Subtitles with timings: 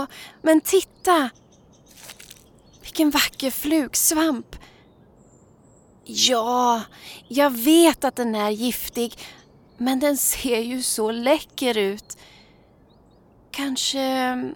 [0.00, 0.06] Åh,
[0.42, 1.30] men titta!
[2.82, 4.56] Vilken vacker flugsvamp!
[6.04, 6.82] Ja,
[7.28, 9.18] jag vet att den är giftig,
[9.76, 12.18] men den ser ju så läcker ut.
[13.50, 14.54] Kanske mm,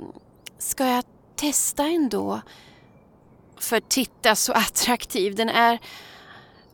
[0.58, 1.04] ska jag
[1.36, 2.40] testa ändå?
[3.58, 5.78] För titta så attraktiv den är.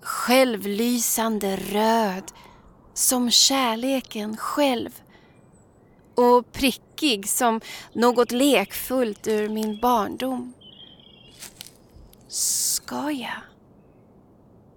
[0.00, 2.32] Självlysande röd,
[2.94, 4.90] som kärleken själv.
[6.20, 7.60] Och prickig som
[7.92, 10.52] något lekfullt ur min barndom.
[12.28, 13.40] Ska jag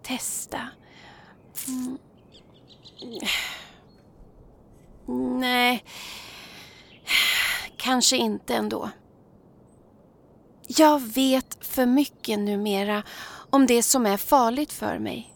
[0.03, 0.67] testa?
[1.67, 1.97] Mm.
[5.39, 5.83] Nej,
[7.77, 8.89] kanske inte ändå.
[10.67, 13.03] Jag vet för mycket numera
[13.49, 15.33] om det som är farligt för mig.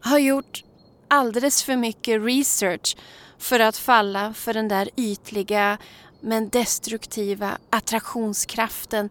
[0.00, 0.64] Har gjort
[1.08, 2.96] alldeles för mycket research
[3.44, 5.78] för att falla för den där ytliga
[6.20, 9.10] men destruktiva attraktionskraften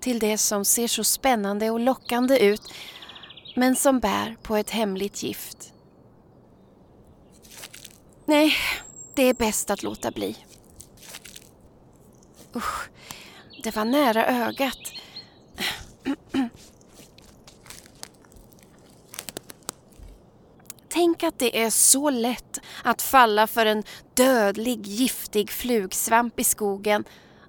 [0.00, 2.72] till det som ser så spännande och lockande ut
[3.56, 5.72] men som bär på ett hemligt gift.
[8.24, 8.54] Nej,
[9.14, 10.36] det är bäst att låta bli.
[12.56, 12.88] Usch,
[13.62, 14.95] det var nära ögat.
[20.96, 23.82] Tänk att det är så lätt att falla för en
[24.14, 27.04] dödlig, giftig flugsvamp i skogen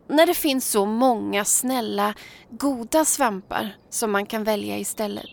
[0.08, 2.14] när det finns så många snälla,
[2.50, 5.30] goda svampar som man kan välja istället.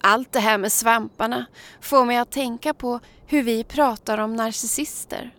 [0.00, 1.46] Allt det här med svamparna
[1.80, 5.34] får mig att tänka på hur vi pratar om narcissister.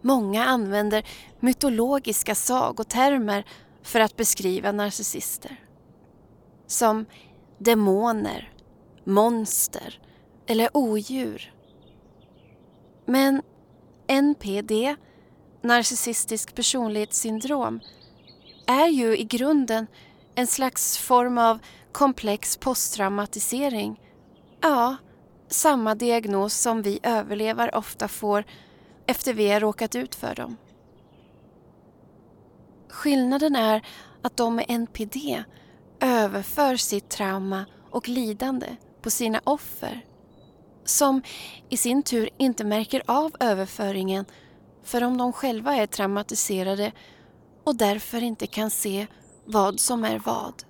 [0.00, 1.06] Många använder
[1.40, 3.44] mytologiska sagotermer
[3.82, 5.60] för att beskriva narcissister.
[6.66, 7.06] Som
[7.58, 8.50] demoner,
[9.04, 10.00] monster
[10.46, 11.54] eller odjur.
[13.06, 13.42] Men
[14.06, 14.96] NPD,
[15.62, 17.80] narcissistisk personlighetssyndrom,
[18.66, 19.86] är ju i grunden
[20.34, 21.58] en slags form av
[21.92, 24.00] komplex posttraumatisering.
[24.60, 24.96] Ja,
[25.48, 28.44] samma diagnos som vi överlevare ofta får
[29.06, 30.56] efter vi har råkat ut för dem.
[32.88, 33.86] Skillnaden är
[34.22, 35.44] att de med NPD
[36.00, 40.04] överför sitt trauma och lidande på sina offer
[40.84, 41.22] som
[41.68, 44.24] i sin tur inte märker av överföringen
[44.82, 46.92] för om de själva är traumatiserade
[47.64, 49.06] och därför inte kan se
[49.44, 50.62] vad som är vad.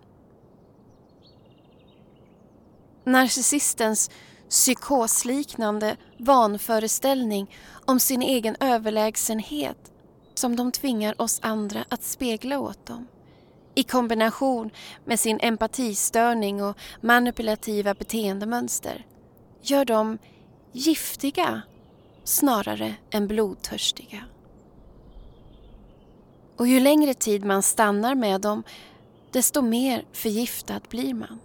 [3.05, 4.11] Narcissistens
[4.49, 9.93] psykosliknande vanföreställning om sin egen överlägsenhet
[10.35, 13.07] som de tvingar oss andra att spegla åt dem.
[13.75, 14.71] I kombination
[15.05, 19.07] med sin empatistörning och manipulativa beteendemönster
[19.63, 20.19] gör dem
[20.73, 21.63] giftiga
[22.25, 24.25] snarare än blodtörstiga.
[26.57, 28.63] Och ju längre tid man stannar med dem
[29.31, 31.41] desto mer förgiftad blir man.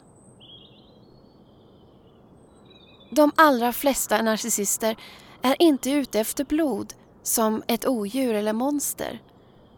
[3.10, 4.96] De allra flesta narcissister
[5.42, 6.94] är inte ute efter blod
[7.24, 9.22] som ett odjur eller monster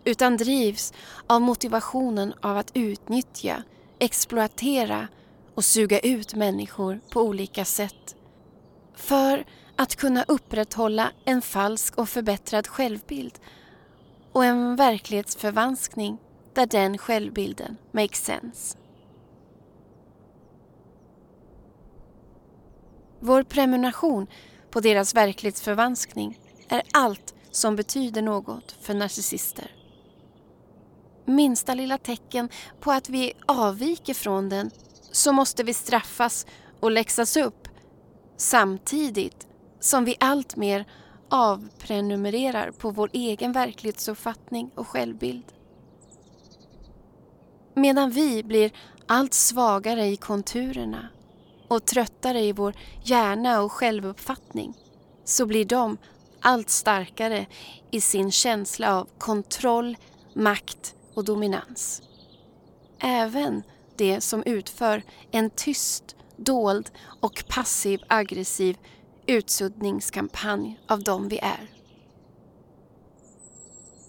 [0.08, 0.94] utan drivs
[1.28, 3.64] av motivationen av att utnyttja,
[4.00, 5.08] exploatera
[5.56, 8.16] och suga ut människor på olika sätt.
[8.96, 9.46] För
[9.76, 13.40] att kunna upprätthålla en falsk och förbättrad självbild
[14.32, 16.18] och en verklighetsförvanskning
[16.54, 18.78] där den självbilden makes sense.
[23.20, 24.28] Vår prenumeration
[24.72, 26.40] på deras verklighetsförvanskning
[26.70, 29.77] är allt som betyder något för narcissister.
[31.30, 32.50] Minsta lilla tecken
[32.80, 34.72] på att vi avviker från den
[35.12, 36.46] så måste vi straffas
[36.80, 37.68] och läxas upp
[38.38, 39.48] samtidigt
[39.80, 40.86] som vi alltmer
[41.30, 45.46] avprenumererar på vår egen verklighetsuppfattning och självbild.
[47.74, 48.72] Medan vi blir
[49.08, 51.10] allt svagare i konturerna
[51.68, 54.74] och tröttare i vår hjärna och självuppfattning
[55.24, 55.98] så blir de
[56.42, 57.46] allt starkare
[57.92, 59.98] i sin känsla av kontroll,
[60.34, 62.02] makt och dominans.
[63.00, 63.64] Även
[63.96, 68.78] det som utför en tyst, dold och passiv aggressiv
[69.26, 71.72] utsuddningskampanj av dem vi är.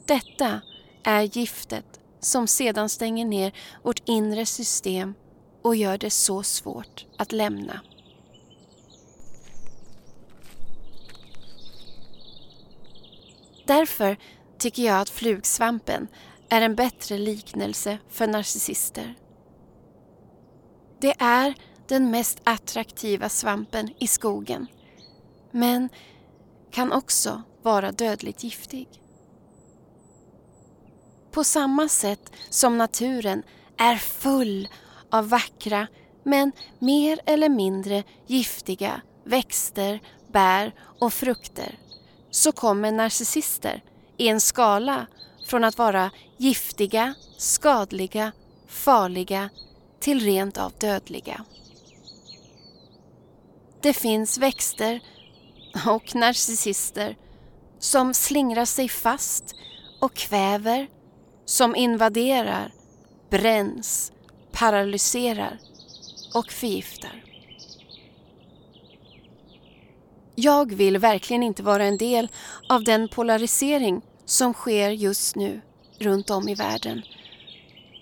[0.07, 0.61] Detta
[1.05, 3.53] är giftet som sedan stänger ner
[3.83, 5.15] vårt inre system
[5.63, 7.81] och gör det så svårt att lämna.
[13.67, 14.17] Därför
[14.59, 16.09] tycker jag att flugsvampen
[16.49, 19.15] är en bättre liknelse för narcissister.
[21.01, 21.55] Det är
[21.89, 24.67] den mest attraktiva svampen i skogen
[25.51, 25.89] men
[26.71, 28.89] kan också vara dödligt giftig.
[31.31, 33.43] På samma sätt som naturen
[33.77, 34.69] är full
[35.11, 35.87] av vackra
[36.23, 40.01] men mer eller mindre giftiga växter,
[40.33, 41.79] bär och frukter
[42.31, 43.83] så kommer narcissister
[44.17, 45.07] i en skala
[45.49, 48.33] från att vara giftiga, skadliga,
[48.67, 49.51] farliga
[50.01, 51.45] till rent av dödliga.
[53.81, 55.01] Det finns växter
[55.87, 57.17] och narcissister
[57.79, 59.55] som slingrar sig fast
[60.01, 60.89] och kväver,
[61.45, 62.75] som invaderar,
[63.31, 64.13] bränns,
[64.53, 65.59] paralyserar
[66.35, 67.25] och förgiftar.
[70.35, 72.29] Jag vill verkligen inte vara en del
[72.69, 75.61] av den polarisering som sker just nu
[75.99, 77.03] runt om i världen.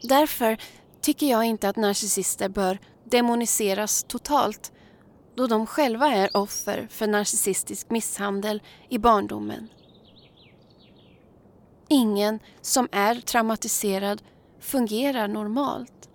[0.02, 0.58] Därför
[1.00, 4.72] tycker jag inte att narcissister bör demoniseras totalt
[5.34, 9.68] då de själva är offer för narcissistisk misshandel i barndomen.
[11.88, 14.22] Ingen som är traumatiserad
[14.60, 16.08] fungerar normalt.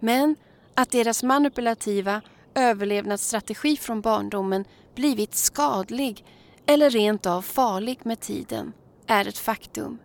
[0.00, 0.36] Men
[0.74, 2.20] att deras manipulativa
[2.54, 4.64] överlevnadsstrategi från barndomen
[4.94, 6.24] blivit skadlig
[6.66, 8.72] eller rent av farlig med tiden
[9.10, 9.98] är ett faktum.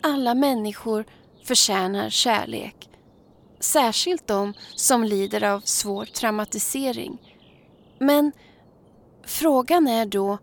[0.00, 1.04] Alla människor
[1.44, 2.90] förtjänar kärlek.
[3.60, 7.36] Särskilt de som lider av svår traumatisering.
[7.98, 8.32] Men
[9.24, 10.38] frågan är då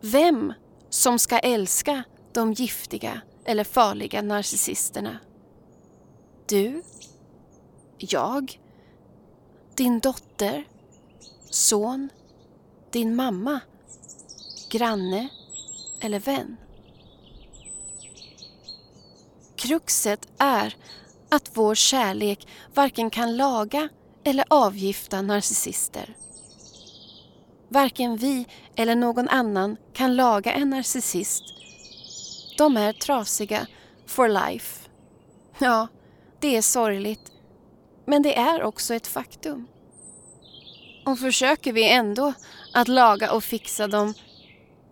[0.00, 0.52] vem
[0.88, 2.02] som ska älska
[2.32, 5.18] de giftiga eller farliga narcissisterna.
[6.48, 6.82] Du?
[7.98, 8.60] Jag?
[9.74, 10.64] Din dotter?
[11.50, 12.08] Son?
[12.90, 13.60] Din mamma?
[14.70, 15.28] Granne?
[16.00, 16.56] Eller vän?
[19.56, 20.76] Kruxet är
[21.28, 23.88] att vår kärlek varken kan laga
[24.24, 26.16] eller avgifta narcissister.
[27.68, 31.42] Varken vi eller någon annan kan laga en narcissist.
[32.58, 33.66] De är trasiga
[34.06, 34.88] for life.
[35.58, 35.88] Ja,
[36.40, 37.32] det är sorgligt.
[38.04, 39.66] Men det är också ett faktum.
[41.06, 42.32] Och försöker vi ändå
[42.74, 44.14] att laga och fixa dem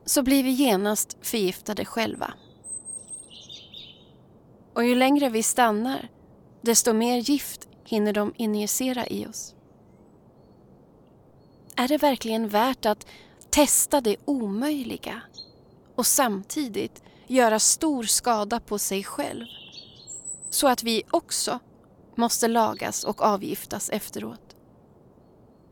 [0.09, 2.35] så blir vi genast förgiftade själva.
[4.75, 6.09] Och ju längre vi stannar,
[6.63, 9.55] desto mer gift hinner de injicera i oss.
[11.77, 13.07] Är det verkligen värt att
[13.51, 15.23] testa det omöjliga
[15.95, 19.47] och samtidigt göra stor skada på sig själv
[20.51, 21.59] så att vi också
[22.15, 24.57] måste lagas och avgiftas efteråt?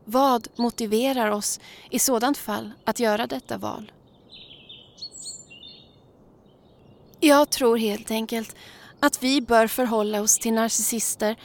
[0.05, 3.91] Vad motiverar oss i sådant fall att göra detta val?
[7.19, 8.55] Jag tror helt enkelt
[8.99, 11.35] att vi bör förhålla oss till narcissister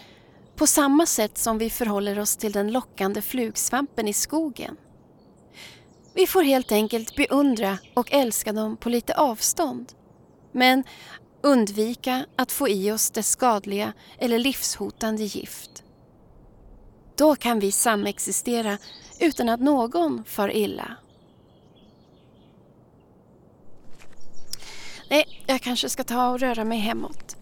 [0.56, 4.76] på samma sätt som vi förhåller oss till den lockande flugsvampen i skogen.
[6.14, 9.92] Vi får helt enkelt beundra och älska dem på lite avstånd.
[10.52, 10.84] Men
[11.42, 15.84] undvika att få i oss det skadliga eller livshotande gift.
[17.16, 18.78] Då kan vi samexistera
[19.20, 20.96] utan att någon far illa.
[25.12, 27.36] Nej, jag kanske ska ta och röra mig hemåt.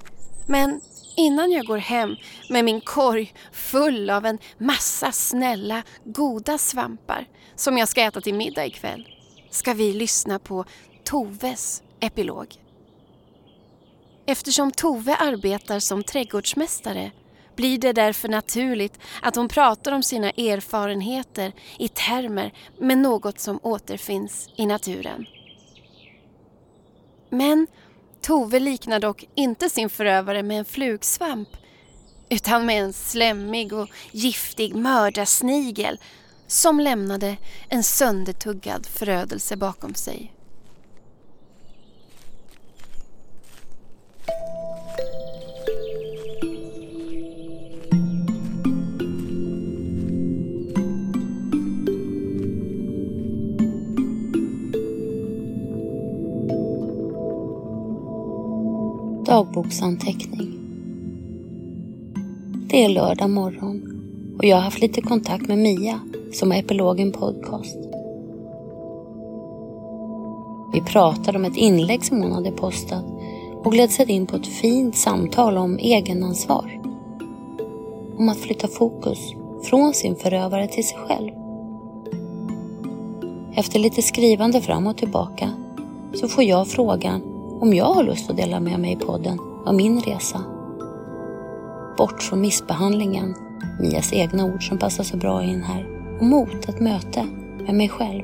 [0.46, 0.80] Men
[1.16, 2.16] innan jag går hem
[2.48, 8.34] med min korg full av en massa snälla, goda svampar som jag ska äta till
[8.34, 9.08] middag ikväll
[9.50, 10.64] ska vi lyssna på
[11.04, 12.54] Toves epilog.
[14.26, 17.10] Eftersom Tove arbetar som trädgårdsmästare
[17.56, 23.60] blir det därför naturligt att hon pratar om sina erfarenheter i termer med något som
[23.62, 25.26] återfinns i naturen.
[27.30, 27.66] Men
[28.22, 31.48] Tove liknar dock inte sin förövare med en flugsvamp
[32.28, 35.98] utan med en slemmig och giftig mördarsnigel
[36.46, 37.36] som lämnade
[37.68, 40.32] en söndertuggad förödelse bakom sig.
[59.30, 60.52] Dagboksanteckning.
[62.68, 63.82] Det är lördag morgon
[64.38, 66.00] och jag har haft lite kontakt med Mia
[66.32, 67.76] som har Epilogen Podcast.
[70.72, 73.04] Vi pratade om ett inlägg som hon hade postat
[73.64, 76.80] och gled sig in på ett fint samtal om egenansvar.
[78.18, 79.18] Om att flytta fokus
[79.62, 81.30] från sin förövare till sig själv.
[83.54, 85.52] Efter lite skrivande fram och tillbaka
[86.14, 89.74] så får jag frågan om jag har lust att dela med mig i podden av
[89.74, 90.44] min resa.
[91.98, 93.34] Bort från missbehandlingen,
[93.80, 95.86] Mias egna ord som passar så bra in här,
[96.20, 97.26] och mot ett möte
[97.66, 98.22] med mig själv.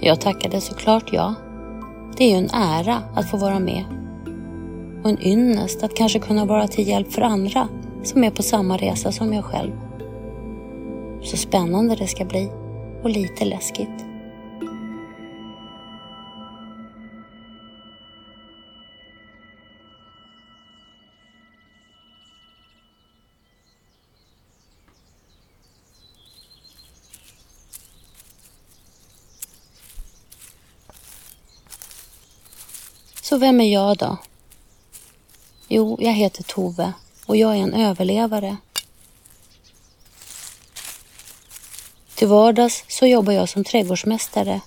[0.00, 1.34] Jag tackade såklart ja
[2.16, 3.84] Det är ju en ära att få vara med.
[5.02, 7.68] Och en ynnest att kanske kunna vara till hjälp för andra
[8.02, 9.72] som är på samma resa som jag själv.
[11.22, 12.50] Så spännande det ska bli
[13.02, 14.05] och lite läskigt.
[33.28, 34.16] Så vem är jag då?
[35.68, 36.92] Jo, jag heter Tove
[37.26, 38.56] och jag är en överlevare.
[42.14, 44.60] Till vardags så jobbar jag som trädgårdsmästare.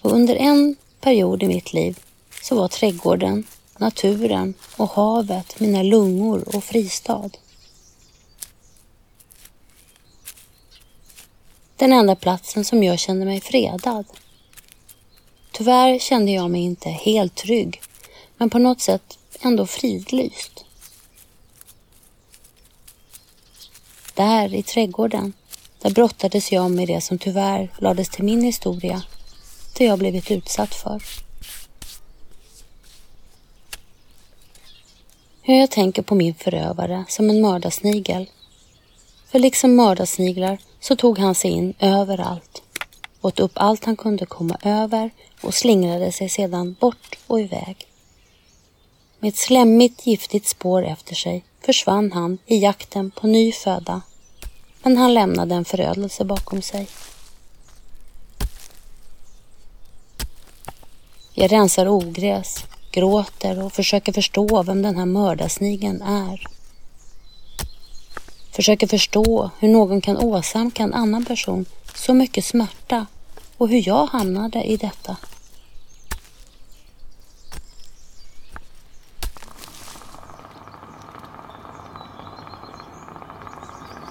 [0.00, 1.98] Och under en period i mitt liv
[2.42, 3.46] så var trädgården,
[3.78, 7.30] naturen och havet mina lungor och fristad.
[11.76, 14.06] Den enda platsen som jag kände mig fredad.
[15.52, 17.80] Tyvärr kände jag mig inte helt trygg,
[18.36, 20.64] men på något sätt ändå fridlyst.
[24.14, 25.32] Där i trädgården,
[25.82, 29.02] där brottades jag med det som tyvärr lades till min historia,
[29.76, 31.02] det jag blivit utsatt för.
[35.42, 38.30] Hur jag tänker på min förövare som en mördarsnigel.
[39.28, 42.62] För liksom mördarsniglar så tog han sig in överallt,
[43.20, 45.10] åt upp allt han kunde komma över
[45.42, 47.86] och slingrade sig sedan bort och iväg.
[49.18, 54.02] Med ett slemmigt, giftigt spår efter sig försvann han i jakten på ny föda.
[54.82, 56.88] Men han lämnade en förödelse bakom sig.
[61.34, 66.46] Jag rensar ogräs, gråter och försöker förstå vem den här mördarsnigen är.
[68.52, 73.06] Försöker förstå hur någon kan åsamka en annan person så mycket smärta
[73.56, 75.16] och hur jag hamnade i detta.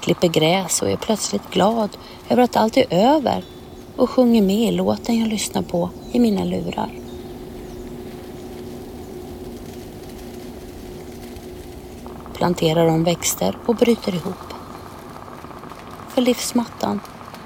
[0.01, 1.97] Klipper gräs och är plötsligt glad
[2.29, 3.43] över att allt är över
[3.95, 6.89] och sjunger med i låten jag lyssnar på i mina lurar.
[12.33, 14.53] Planterar om växter och bryter ihop.
[16.09, 16.99] För livsmattan,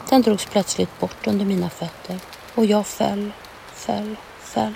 [0.09, 2.19] den drogs plötsligt bort under mina fötter
[2.55, 3.31] och jag föll,
[3.73, 4.73] föll, föll.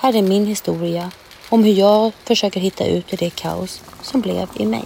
[0.00, 1.10] Här är min historia
[1.50, 4.84] om hur jag försöker hitta ut ur det kaos som blev i mig.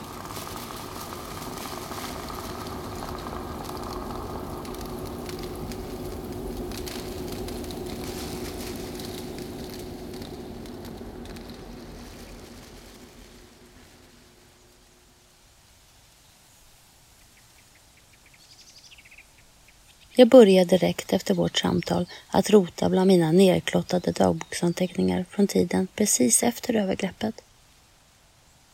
[20.17, 26.43] Jag började direkt efter vårt samtal att rota bland mina nerklottade dagboksanteckningar från tiden precis
[26.43, 27.35] efter övergreppet.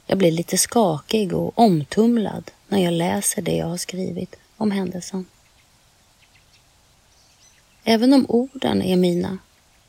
[0.06, 5.26] Jag blir lite skakig och omtumlad när jag läser det jag har skrivit om händelsen.
[7.84, 9.38] Även om orden är mina,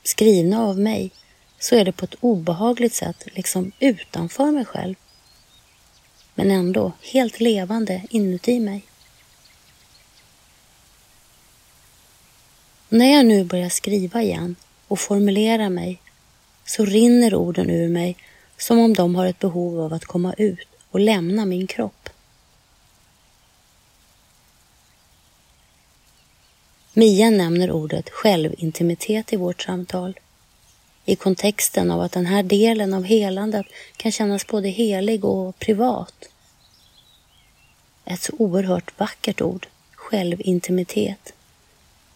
[0.03, 1.11] skrivna av mig,
[1.59, 4.95] så är det på ett obehagligt sätt liksom utanför mig själv.
[6.35, 8.85] Men ändå helt levande inuti mig.
[12.93, 14.55] När jag nu börjar skriva igen
[14.87, 16.01] och formulera mig
[16.65, 18.17] så rinner orden ur mig
[18.57, 22.09] som om de har ett behov av att komma ut och lämna min kropp.
[26.93, 30.19] Mia nämner ordet självintimitet i vårt samtal
[31.05, 33.65] i kontexten av att den här delen av helandet
[33.97, 36.29] kan kännas både helig och privat.
[38.05, 41.33] Ett så oerhört vackert ord, självintimitet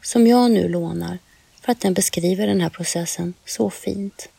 [0.05, 1.17] som jag nu lånar
[1.61, 4.29] för att den beskriver den här processen så fint.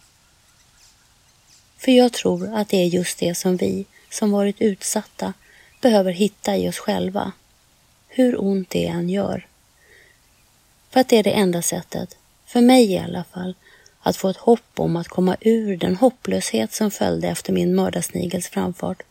[1.79, 5.33] För jag tror att det är just det som vi som varit utsatta
[5.81, 7.33] behöver hitta i oss själva,
[8.09, 9.47] hur ont det än gör.
[10.91, 13.55] För att det är det enda sättet, för mig i alla fall,
[14.01, 18.49] att få ett hopp om att komma ur den hopplöshet som följde efter min mördarsnigels
[18.49, 19.03] framfart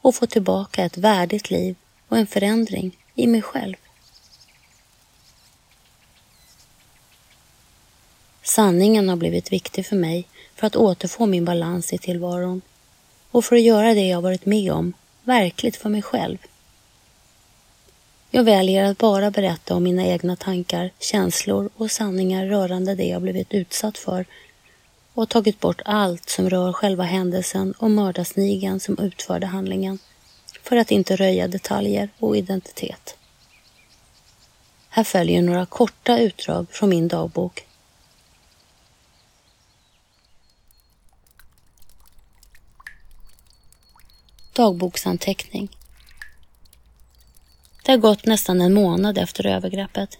[0.00, 1.76] och få tillbaka ett värdigt liv
[2.08, 3.76] och en förändring i mig själv.
[8.48, 12.62] Sanningen har blivit viktig för mig för att återfå min balans i tillvaron
[13.30, 16.38] och för att göra det jag varit med om verkligt för mig själv.
[18.30, 23.22] Jag väljer att bara berätta om mina egna tankar, känslor och sanningar rörande det jag
[23.22, 24.24] blivit utsatt för
[25.14, 29.98] och tagit bort allt som rör själva händelsen och mördarsnigen som utförde handlingen
[30.62, 33.16] för att inte röja detaljer och identitet.
[34.88, 37.67] Här följer några korta utdrag från min dagbok.
[44.58, 45.68] Dagboksanteckning.
[47.84, 50.18] Det har gått nästan en månad efter övergreppet.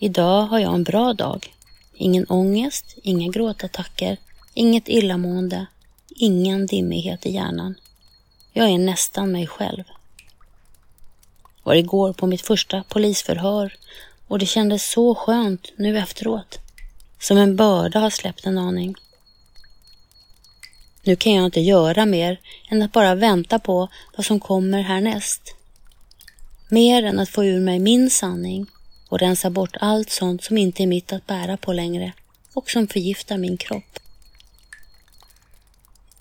[0.00, 1.54] Idag har jag en bra dag.
[1.94, 4.16] Ingen ångest, inga gråtattacker,
[4.54, 5.66] inget illamående,
[6.08, 7.74] ingen dimmighet i hjärnan.
[8.52, 9.84] Jag är nästan mig själv.
[11.62, 13.76] Var igår på mitt första polisförhör
[14.28, 16.58] och det kändes så skönt nu efteråt.
[17.20, 18.94] Som en börda har släppt en aning.
[21.06, 25.54] Nu kan jag inte göra mer än att bara vänta på vad som kommer härnäst.
[26.68, 28.66] Mer än att få ur mig min sanning
[29.08, 32.12] och rensa bort allt sånt som inte är mitt att bära på längre
[32.52, 33.98] och som förgiftar min kropp.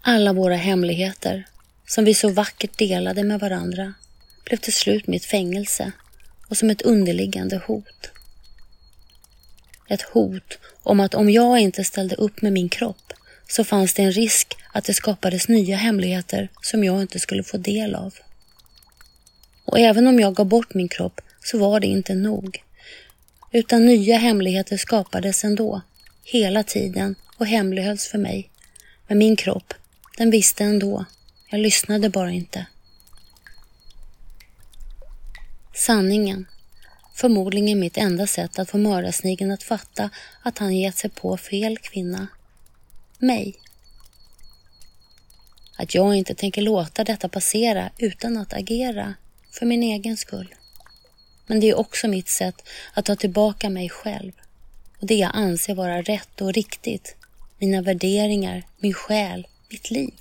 [0.01, 1.47] Alla våra hemligheter
[1.87, 3.93] som vi så vackert delade med varandra
[4.45, 5.91] blev till slut mitt fängelse
[6.49, 8.11] och som ett underliggande hot.
[9.87, 13.13] Ett hot om att om jag inte ställde upp med min kropp
[13.47, 17.57] så fanns det en risk att det skapades nya hemligheter som jag inte skulle få
[17.57, 18.13] del av.
[19.65, 22.63] Och även om jag gav bort min kropp så var det inte nog.
[23.51, 25.81] Utan nya hemligheter skapades ändå,
[26.23, 28.49] hela tiden och hemlighölls för mig.
[29.07, 29.73] Men min kropp,
[30.17, 31.05] den visste ändå.
[31.49, 32.65] Jag lyssnade bara inte.
[35.73, 36.47] Sanningen.
[37.13, 40.09] Förmodligen mitt enda sätt att få mördarsnigeln att fatta
[40.43, 42.27] att han gett sig på fel kvinna.
[43.17, 43.55] Mig.
[45.77, 49.13] Att jag inte tänker låta detta passera utan att agera
[49.51, 50.55] för min egen skull.
[51.47, 52.55] Men det är också mitt sätt
[52.93, 54.31] att ta tillbaka mig själv
[54.99, 57.15] och det jag anser vara rätt och riktigt.
[57.57, 60.13] Mina värderingar, min själ, mitt liv.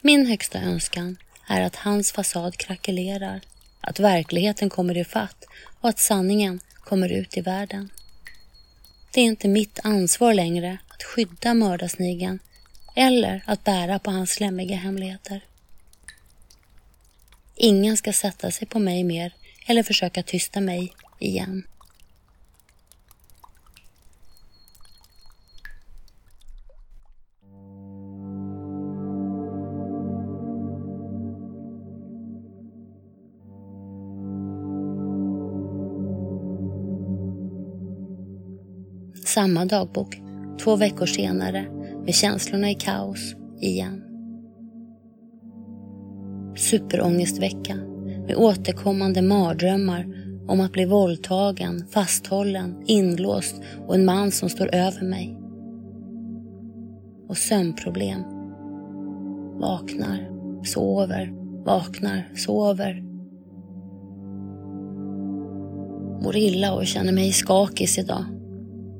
[0.00, 1.16] Min högsta önskan
[1.48, 3.40] är att hans fasad krackelerar,
[3.80, 5.44] att verkligheten kommer ifatt
[5.80, 7.90] och att sanningen kommer ut i världen.
[9.16, 12.38] Det är inte mitt ansvar längre att skydda mördarsnigeln
[12.94, 15.44] eller att bära på hans slemmiga hemligheter.
[17.54, 19.34] Ingen ska sätta sig på mig mer
[19.66, 21.66] eller försöka tysta mig igen.
[39.36, 40.20] Samma dagbok,
[40.60, 41.66] två veckor senare,
[42.04, 44.02] med känslorna i kaos igen.
[46.56, 47.76] Superångestvecka
[48.26, 50.06] med återkommande mardrömmar
[50.48, 55.38] om att bli våldtagen, fasthållen, inlåst och en man som står över mig.
[57.28, 58.22] Och sömnproblem.
[59.60, 60.30] Vaknar,
[60.64, 61.32] sover,
[61.64, 63.02] vaknar, sover.
[66.22, 68.35] Mår illa och känner mig skakig idag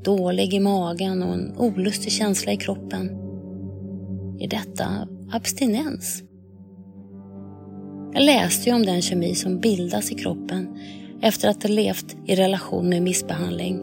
[0.07, 3.11] dålig i magen och en olustig känsla i kroppen.
[4.41, 6.23] Är detta abstinens?
[8.13, 10.79] Jag läste ju om den kemi som bildas i kroppen
[11.23, 13.81] efter att ha levt i relation med missbehandling.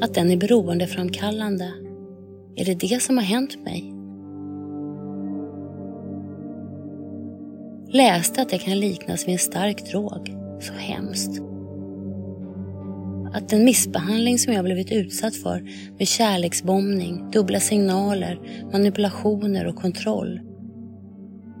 [0.00, 1.72] Att den är beroendeframkallande.
[2.56, 3.92] Är det det som har hänt mig?
[7.88, 10.36] Läste att det kan liknas vid en stark drog.
[10.60, 11.45] Så hemskt
[13.36, 15.62] att den missbehandling som jag blivit utsatt för
[15.98, 18.40] med kärleksbombning, dubbla signaler,
[18.72, 20.40] manipulationer och kontroll.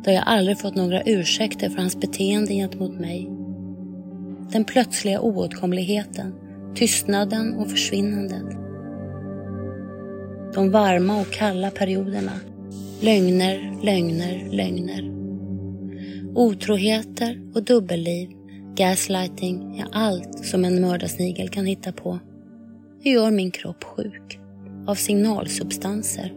[0.04, 3.30] Då jag aldrig fått några ursäkter för hans beteende gentemot mig.
[4.52, 6.34] Den plötsliga oåtkomligheten,
[6.74, 8.56] tystnaden och försvinnandet.
[10.54, 12.32] De varma och kalla perioderna.
[13.00, 15.12] Lögner, lögner, lögner.
[16.34, 18.35] Otroheter och dubbelliv
[18.76, 22.18] gaslighting, är allt som en mördarsnigel kan hitta på.
[23.02, 24.38] Det gör min kropp sjuk
[24.86, 26.34] av signalsubstanser.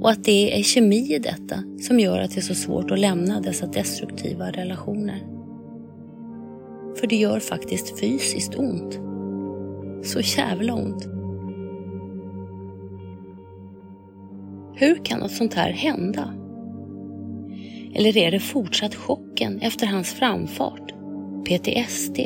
[0.00, 2.98] Och att det är kemi i detta som gör att det är så svårt att
[2.98, 5.18] lämna dessa destruktiva relationer.
[6.96, 9.00] För det gör faktiskt fysiskt ont.
[10.06, 11.08] Så jävla ont.
[14.74, 16.43] Hur kan något sånt här hända?
[17.94, 20.92] Eller är det fortsatt chocken efter hans framfart?
[21.44, 22.18] PTSD?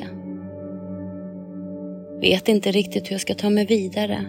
[2.21, 4.25] Vet inte riktigt hur jag ska ta mig vidare.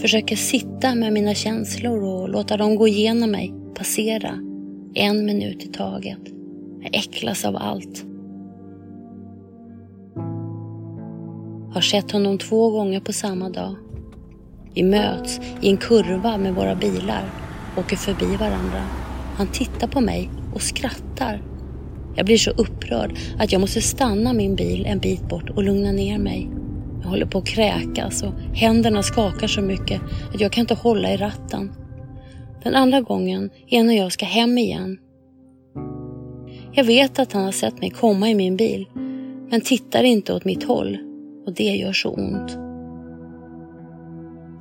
[0.00, 4.38] Försöker sitta med mina känslor och låta dem gå igenom mig, passera.
[4.94, 6.20] En minut i taget.
[6.82, 8.04] Jag äcklas av allt.
[11.74, 13.74] Har sett honom två gånger på samma dag.
[14.74, 17.30] Vi möts i en kurva med våra bilar,
[17.78, 18.82] åker förbi varandra.
[19.36, 21.42] Han tittar på mig och skrattar.
[22.18, 25.92] Jag blir så upprörd att jag måste stanna min bil en bit bort och lugna
[25.92, 26.50] ner mig.
[27.02, 30.00] Jag håller på att kräkas och händerna skakar så mycket
[30.34, 31.72] att jag kan inte hålla i ratten.
[32.62, 34.98] Den andra gången är när jag ska hem igen.
[36.72, 38.86] Jag vet att han har sett mig komma i min bil
[39.50, 40.98] men tittar inte åt mitt håll
[41.46, 42.58] och det gör så ont.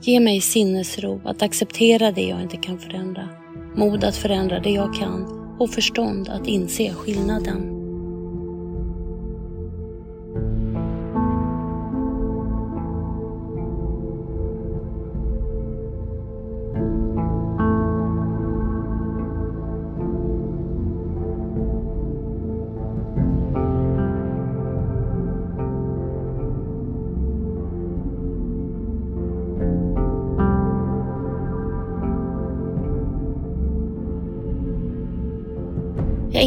[0.01, 3.29] Ge mig sinnesro att acceptera det jag inte kan förändra,
[3.75, 7.76] mod att förändra det jag kan och förstånd att inse skillnaden.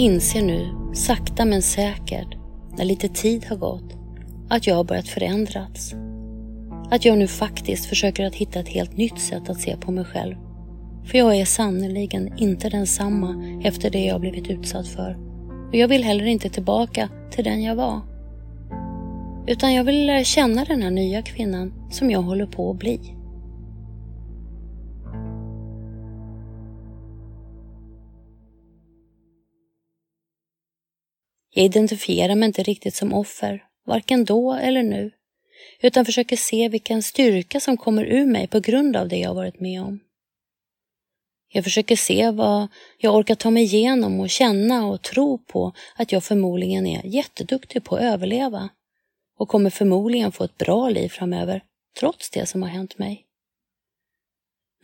[0.01, 2.37] Inser nu, sakta men säkert,
[2.79, 3.97] när lite tid har gått,
[4.49, 5.95] att jag har börjat förändrats.
[6.91, 10.05] Att jag nu faktiskt försöker att hitta ett helt nytt sätt att se på mig
[10.05, 10.37] själv.
[11.05, 15.19] För jag är sannerligen inte densamma efter det jag blivit utsatt för.
[15.69, 18.01] Och jag vill heller inte tillbaka till den jag var.
[19.47, 23.15] Utan jag vill lära känna den här nya kvinnan som jag håller på att bli.
[31.51, 35.11] Jag identifierar mig inte riktigt som offer, varken då eller nu,
[35.83, 39.61] utan försöker se vilken styrka som kommer ur mig på grund av det jag varit
[39.61, 40.01] med om.
[41.53, 46.13] Jag försöker se vad jag orkar ta mig igenom och känna och tro på att
[46.13, 48.69] jag förmodligen är jätteduktig på att överleva
[49.39, 51.63] och kommer förmodligen få ett bra liv framöver,
[51.99, 53.27] trots det som har hänt mig.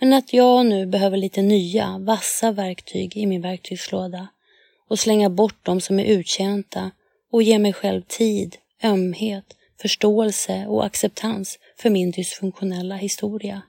[0.01, 4.29] Men att jag nu behöver lite nya, vassa verktyg i min verktygslåda
[4.89, 6.91] och slänga bort de som är uttjänta
[7.31, 13.63] och ge mig själv tid, ömhet, förståelse och acceptans för min dysfunktionella historia.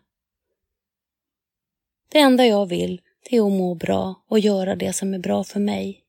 [2.10, 5.44] Det enda jag vill det är att må bra och göra det som är bra
[5.44, 6.04] för mig.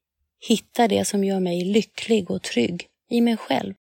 [0.49, 3.75] Hitta det som gör mig lycklig och trygg i mig själv.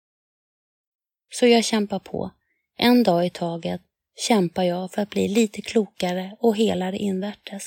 [1.30, 2.30] Så jag kämpar på.
[2.76, 3.80] En dag i taget
[4.16, 7.62] kämpar jag för att bli lite klokare och helare invärtes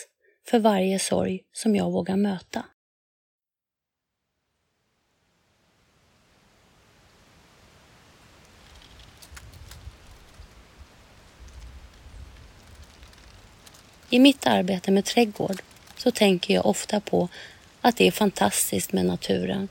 [0.48, 2.66] för varje sorg som jag vågar möta.
[14.14, 15.62] I mitt arbete med trädgård
[15.98, 17.28] så tänker jag ofta på
[17.82, 19.68] att det är fantastiskt med naturen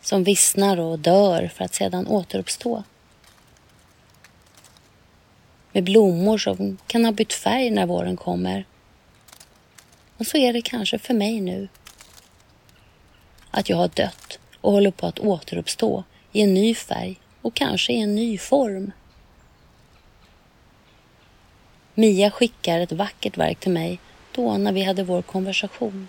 [0.00, 2.82] som vissnar och dör för att sedan återuppstå.
[5.72, 8.64] Med blommor som kan ha bytt färg när våren kommer.
[10.16, 11.68] Och så är det kanske för mig nu.
[13.50, 17.92] Att jag har dött och håller på att återuppstå i en ny färg och kanske
[17.92, 18.92] i en ny form.
[21.98, 24.00] Mia skickar ett vackert verk till mig
[24.32, 26.08] då när vi hade vår konversation.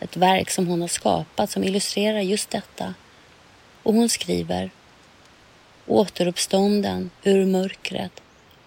[0.00, 2.94] Ett verk som hon har skapat som illustrerar just detta.
[3.82, 4.70] Och hon skriver
[5.86, 8.22] Återuppstånden ur mörkret,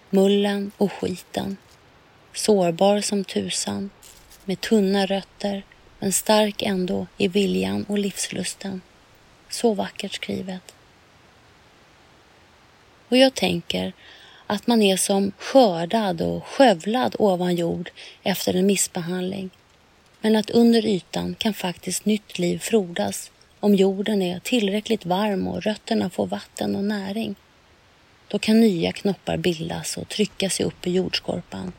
[0.09, 1.57] mullen och skiten.
[2.33, 3.89] Sårbar som tusan,
[4.45, 5.63] med tunna rötter
[5.99, 8.81] men stark ändå i viljan och livslusten.
[9.49, 10.75] Så vackert skrivet.
[13.09, 13.93] Och jag tänker
[14.51, 17.91] att man är som skördad och skövlad ovan jord
[18.23, 19.49] efter en missbehandling.
[20.21, 25.63] Men att under ytan kan faktiskt nytt liv frodas om jorden är tillräckligt varm och
[25.63, 27.35] rötterna får vatten och näring.
[28.27, 31.73] Då kan nya knoppar bildas och trycka sig upp i jordskorpan.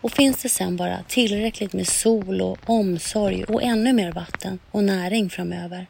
[0.00, 4.84] Och finns det sen bara tillräckligt med sol och omsorg och ännu mer vatten och
[4.84, 5.86] näring framöver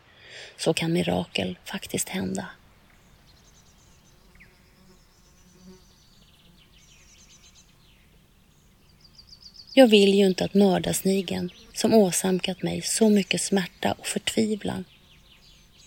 [0.56, 2.46] så kan mirakel faktiskt hända.
[9.78, 14.84] Jag vill ju inte att mördarsnigen, som åsamkat mig så mycket smärta och förtvivlan,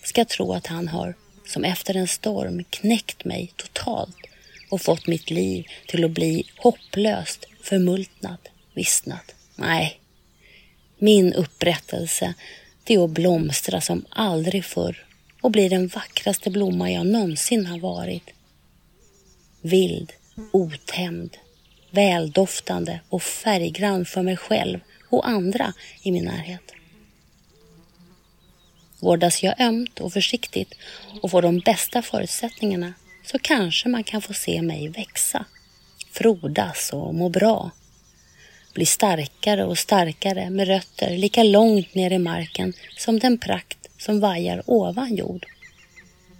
[0.03, 4.17] ska tro att han har, som efter en storm, knäckt mig totalt
[4.69, 9.35] och fått mitt liv till att bli hopplöst förmultnat, vissnat.
[9.55, 9.99] Nej,
[10.97, 12.33] min upprättelse,
[12.83, 15.05] det är att blomstra som aldrig förr
[15.41, 18.29] och bli den vackraste blomma jag någonsin har varit.
[19.61, 20.11] Vild,
[20.51, 21.37] otämjd,
[21.91, 26.71] väldoftande och färggrann för mig själv och andra i min närhet.
[28.99, 30.73] Vårdas jag ömt och försiktigt
[31.21, 32.93] och får de bästa förutsättningarna
[33.25, 35.45] så kanske man kan få se mig växa,
[36.11, 37.71] frodas och må bra.
[38.73, 44.19] Bli starkare och starkare med rötter lika långt ner i marken som den prakt som
[44.19, 45.45] vajar ovan jord.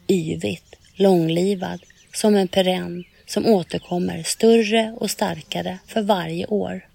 [0.07, 1.79] Yvigt, långlivad,
[2.13, 6.87] som en perenn som återkommer större och starkare för varje år.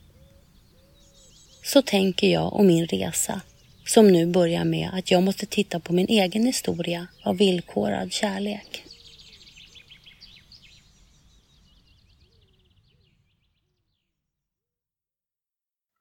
[1.62, 3.40] Så tänker jag om min resa
[3.87, 8.85] som nu börjar med att jag måste titta på min egen historia av villkorad kärlek.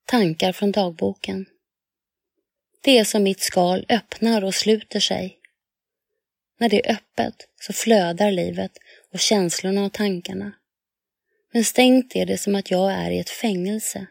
[0.05, 1.45] Tankar från dagboken.
[2.81, 5.37] Det är som mitt skal öppnar och sluter sig.
[6.59, 8.77] När det är öppet så flödar livet
[9.15, 10.53] och känslorna och tankarna.
[11.53, 14.07] Men stängt är det som att jag är i ett fängelse.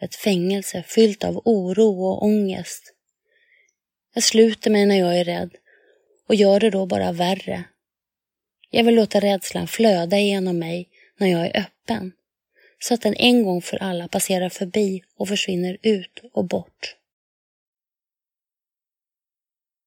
[0.00, 2.94] Ett fängelse fyllt av oro och ångest.
[4.14, 5.50] Jag sluter mig när jag är rädd
[6.28, 7.64] och gör det då bara värre.
[8.70, 12.12] Jag vill låta rädslan flöda igenom mig när jag är öppen
[12.78, 16.96] så att den en gång för alla passerar förbi och försvinner ut och bort.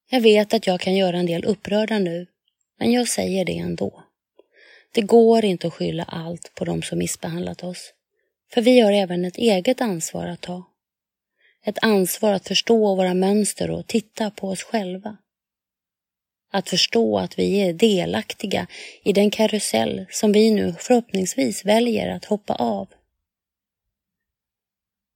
[0.09, 2.27] Jag vet att jag kan göra en del upprörda nu,
[2.79, 4.06] men jag säger det ändå.
[4.97, 7.93] Det går inte att skylla allt på de som missbehandlat oss,
[8.53, 10.63] för vi har även ett eget ansvar att ta.
[11.65, 15.17] Ett ansvar att förstå våra mönster och titta på oss själva.
[16.51, 18.67] Att förstå att vi är delaktiga
[19.03, 22.87] i den karusell som vi nu förhoppningsvis väljer att hoppa av.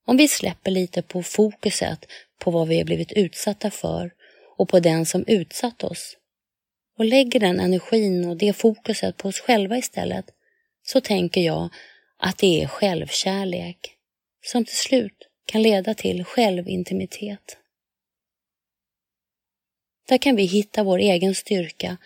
[0.05, 2.05] Om vi släpper lite på fokuset
[2.39, 4.11] på vad vi har blivit utsatta för
[4.57, 6.17] och på den som utsatt oss
[7.01, 10.25] och lägger den energin och det fokuset på oss själva istället
[10.83, 11.69] så tänker jag
[12.17, 13.77] att det är självkärlek
[14.45, 17.57] som till slut kan leda till självintimitet.
[20.07, 21.97] Där kan vi hitta vår egen styrka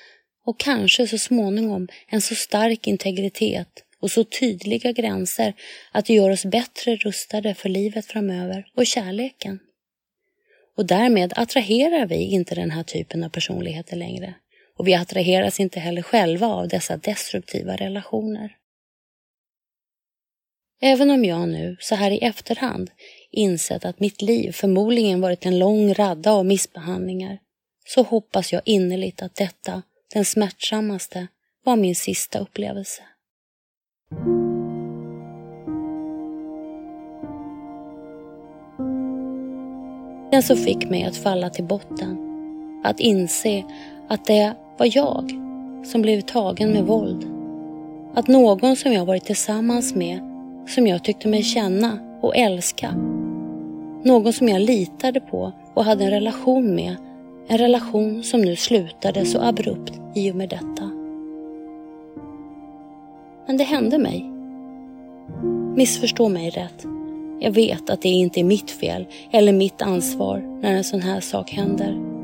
[0.45, 5.53] och kanske så småningom en så stark integritet och så tydliga gränser
[5.91, 9.59] att det gör oss bättre rustade för livet framöver och kärleken.
[10.77, 14.35] Och därmed attraherar vi inte den här typen av personligheter längre.
[14.77, 18.55] Och vi attraheras inte heller själva av dessa destruktiva relationer.
[20.81, 22.91] Även om jag nu, så här i efterhand,
[23.31, 27.39] insett att mitt liv förmodligen varit en lång radda av missbehandlingar,
[27.87, 29.81] så hoppas jag innerligt att detta,
[30.13, 31.27] den smärtsammaste,
[31.63, 33.01] var min sista upplevelse.
[40.31, 42.17] Den som fick mig att falla till botten,
[42.83, 43.63] att inse
[44.09, 45.31] att det var jag
[45.83, 47.25] som blev tagen med våld.
[48.13, 50.19] Att någon som jag varit tillsammans med,
[50.67, 52.91] som jag tyckte mig känna och älska,
[54.03, 56.95] någon som jag litade på och hade en relation med,
[57.47, 60.89] en relation som nu slutade så abrupt i och med detta.
[63.47, 64.31] Men det hände mig.
[65.75, 66.85] Missförstå mig rätt.
[67.39, 71.19] Jag vet att det inte är mitt fel eller mitt ansvar när en sån här
[71.19, 72.14] sak händer.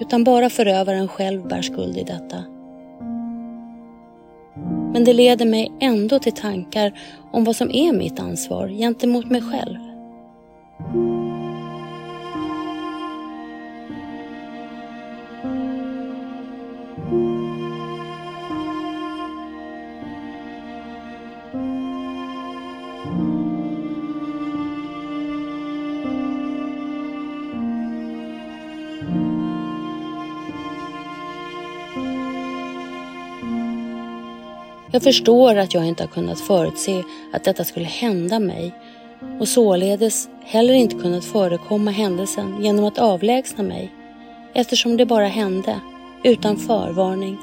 [0.00, 2.44] Utan bara förövaren själv bär skuld i detta.
[4.92, 6.98] Men det leder mig ändå till tankar
[7.32, 9.78] om vad som är mitt ansvar gentemot mig själv.
[34.96, 38.74] Jag förstår att jag inte har kunnat förutse att detta skulle hända mig
[39.40, 43.92] och således heller inte kunnat förekomma händelsen genom att avlägsna mig
[44.54, 45.80] eftersom det bara hände
[46.24, 47.38] utan förvarning.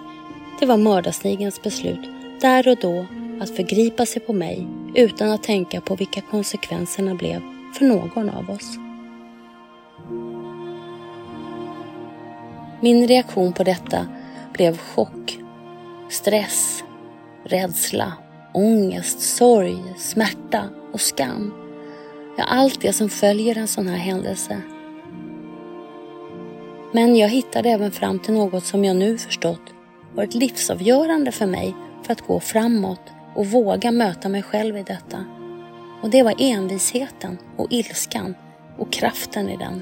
[0.59, 1.99] Det var mördarsnigens beslut
[2.41, 3.05] där och då
[3.41, 7.41] att förgripa sig på mig utan att tänka på vilka konsekvenserna blev
[7.77, 8.77] för någon av oss.
[12.81, 14.07] Min reaktion på detta
[14.53, 15.37] blev chock,
[16.09, 16.82] stress
[17.43, 18.13] rädsla,
[18.53, 21.53] ångest, sorg, smärta och skam.
[22.37, 24.61] Ja, allt det som följer en sån här händelse.
[26.91, 29.73] Men jag hittade även fram till något som jag nu förstått
[30.15, 33.01] varit livsavgörande för mig för att gå framåt
[33.35, 35.25] och våga möta mig själv i detta.
[36.01, 38.35] Och det var envisheten och ilskan
[38.77, 39.81] och kraften i den.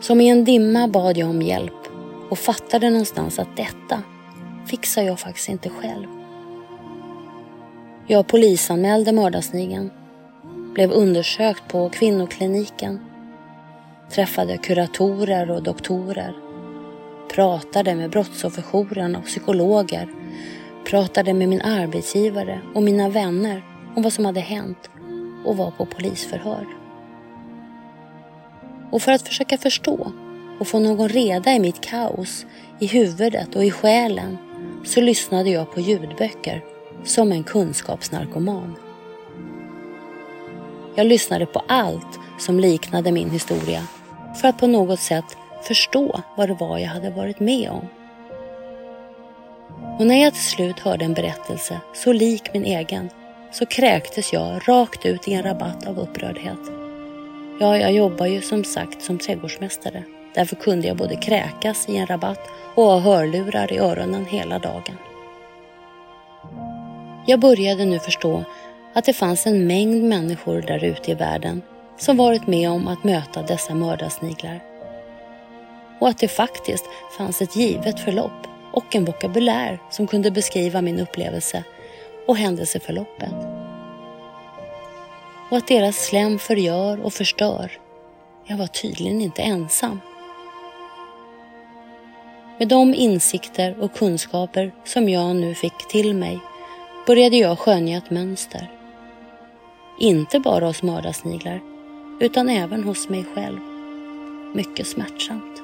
[0.00, 1.75] Som i en dimma bad jag om hjälp
[2.30, 4.02] och fattade någonstans att detta
[4.66, 6.06] fixar jag faktiskt inte själv.
[8.06, 9.90] Jag polisanmälde mördarsnigeln,
[10.74, 13.00] blev undersökt på kvinnokliniken,
[14.10, 16.36] träffade kuratorer och doktorer,
[17.34, 20.08] pratade med brottsofferjouren och psykologer,
[20.90, 23.62] pratade med min arbetsgivare och mina vänner
[23.96, 24.90] om vad som hade hänt
[25.44, 26.66] och var på polisförhör.
[28.90, 30.12] Och för att försöka förstå
[30.58, 32.46] och få någon reda i mitt kaos,
[32.80, 34.38] i huvudet och i själen,
[34.84, 36.64] så lyssnade jag på ljudböcker
[37.04, 38.76] som en kunskapsnarkoman.
[40.94, 43.86] Jag lyssnade på allt som liknade min historia
[44.40, 47.88] för att på något sätt förstå vad det var jag hade varit med om.
[49.98, 53.10] Och när jag till slut hörde en berättelse så lik min egen
[53.52, 56.58] så kräktes jag rakt ut i en rabatt av upprördhet.
[57.60, 60.04] Ja, jag jobbar ju som sagt som trädgårdsmästare.
[60.36, 64.96] Därför kunde jag både kräkas i en rabatt och ha hörlurar i öronen hela dagen.
[67.26, 68.44] Jag började nu förstå
[68.94, 71.62] att det fanns en mängd människor där ute i världen
[71.98, 74.60] som varit med om att möta dessa mördarsniglar.
[76.00, 76.84] Och att det faktiskt
[77.18, 81.64] fanns ett givet förlopp och en vokabulär som kunde beskriva min upplevelse
[82.26, 83.34] och händelseförloppet.
[85.50, 87.72] Och att deras slem förgör och förstör.
[88.46, 90.00] Jag var tydligen inte ensam.
[92.58, 96.38] Med de insikter och kunskaper som jag nu fick till mig
[97.06, 98.70] började jag skönja ett mönster.
[99.98, 101.60] Inte bara hos mördarsniglar,
[102.20, 103.58] utan även hos mig själv.
[104.54, 105.62] Mycket smärtsamt.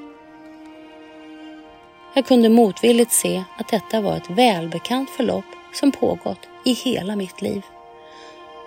[2.14, 7.42] Jag kunde motvilligt se att detta var ett välbekant förlopp som pågått i hela mitt
[7.42, 7.62] liv.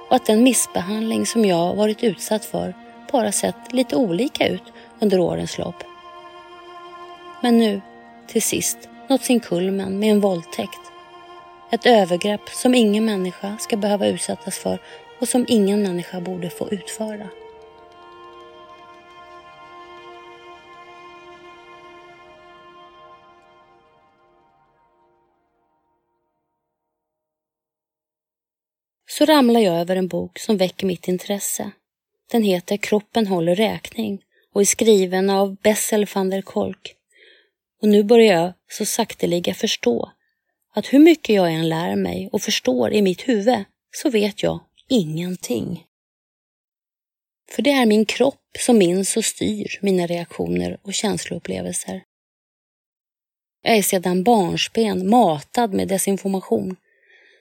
[0.10, 2.74] Och att den missbehandling som jag varit utsatt för
[3.12, 4.64] bara sett lite olika ut
[5.00, 5.84] under årens lopp.
[7.42, 7.82] Men nu,
[8.28, 8.78] till sist,
[9.10, 10.80] nått sin kulmen med en våldtäkt.
[11.72, 14.80] Ett övergrepp som ingen människa ska behöva utsättas för
[15.20, 17.30] och som ingen människa borde få utföra.
[29.18, 31.72] så ramlar jag över en bok som väcker mitt intresse.
[32.32, 34.22] Den heter Kroppen håller räkning
[34.54, 36.96] och är skriven av Bessel van der Kolk.
[37.86, 40.12] Och nu börjar jag så sakteliga förstå
[40.74, 44.60] att hur mycket jag än lär mig och förstår i mitt huvud så vet jag
[44.90, 45.84] ingenting.
[47.52, 52.04] För det är min kropp som minns och styr mina reaktioner och känsloupplevelser.
[53.62, 56.76] Jag är sedan barnsben matad med desinformation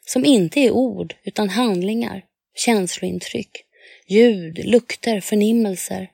[0.06, 3.64] som inte är ord utan handlingar, känslointryck,
[4.06, 6.10] ljud, lukter, förnimmelser.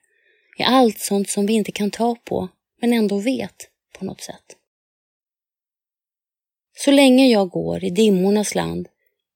[0.59, 2.49] Är allt sånt som vi inte kan ta på
[2.81, 4.57] men ändå vet på något sätt.
[6.77, 8.89] Så länge jag går i dimmornas land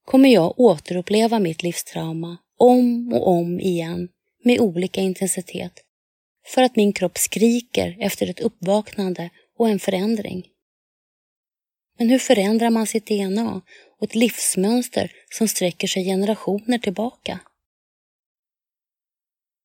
[0.05, 4.09] kommer jag återuppleva mitt livstrauma om och om igen
[4.44, 5.81] med olika intensitet
[6.46, 10.48] för att min kropp skriker efter ett uppvaknande och en förändring.
[11.98, 13.62] Men hur förändrar man sitt DNA
[13.98, 17.40] och ett livsmönster som sträcker sig generationer tillbaka?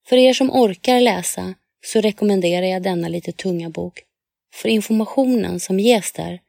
[0.07, 1.53] För er som orkar läsa
[1.85, 4.09] så rekommenderar jag denna lite tunga bok.
[4.53, 6.39] För informationen som ges där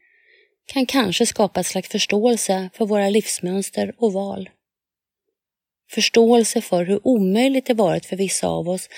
[0.67, 4.51] kan kanske skapa ett slags förståelse för våra livsmönster och val.
[5.91, 8.89] Förståelse för hur omöjligt det varit för vissa av oss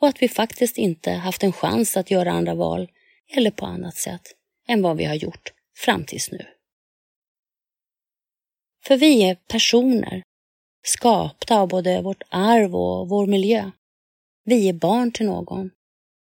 [0.00, 2.88] och att vi faktiskt inte haft en chans att göra andra val
[3.36, 4.34] eller på annat sätt
[4.68, 6.46] än vad vi har gjort fram tills nu.
[8.84, 10.22] För vi är personer,
[10.82, 13.70] skapta av både vårt arv och vår miljö.
[14.44, 15.70] Vi är barn till någon.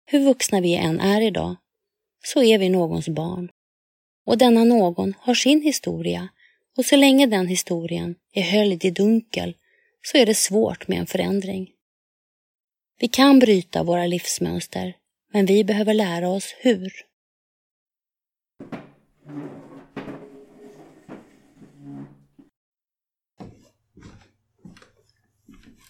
[0.05, 1.55] Hur vuxna vi än är idag,
[2.25, 3.49] så är vi någons barn.
[4.25, 6.29] Och denna någon har sin historia
[6.77, 9.55] och så länge den historien är höljd i dunkel
[10.01, 11.69] så är det svårt med en förändring.
[12.99, 14.95] Vi kan bryta våra livsmönster,
[15.33, 16.93] men vi behöver lära oss hur.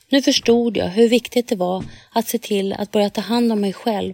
[0.09, 3.61] Nu förstod jag hur viktigt det var att se till att börja ta hand om
[3.61, 4.13] mig själv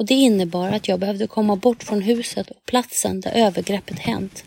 [0.00, 4.44] och det innebar att jag behövde komma bort från huset och platsen där övergreppet hänt.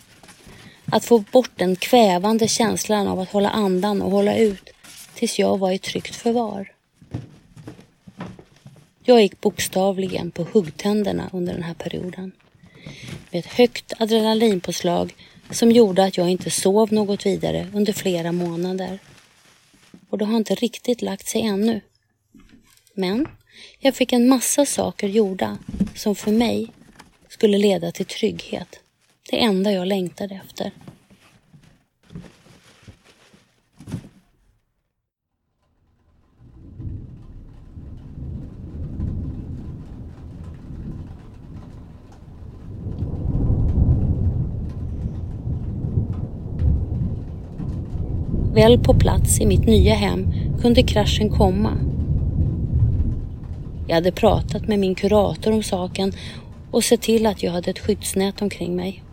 [0.86, 4.70] Att få bort den kvävande känslan av att hålla andan och hålla ut
[5.16, 6.72] tills jag var i tryggt förvar.
[9.04, 12.32] Jag gick bokstavligen på huggtänderna under den här perioden.
[13.32, 15.16] Med ett högt adrenalinpåslag
[15.50, 19.00] som gjorde att jag inte sov något vidare under flera månader
[20.10, 21.82] och det har inte riktigt lagt sig ännu.
[22.94, 23.28] Men
[23.80, 25.58] jag fick en massa saker gjorda
[25.96, 26.68] som för mig
[27.30, 28.80] skulle leda till trygghet.
[29.30, 30.72] Det enda jag längtade efter.
[48.54, 50.28] Väl på plats i mitt nya hem
[50.62, 51.93] kunde kraschen komma.
[53.88, 56.12] Jag hade pratat med min kurator om saken
[56.72, 59.04] och sett till att jag hade ett skyddsnät omkring mig.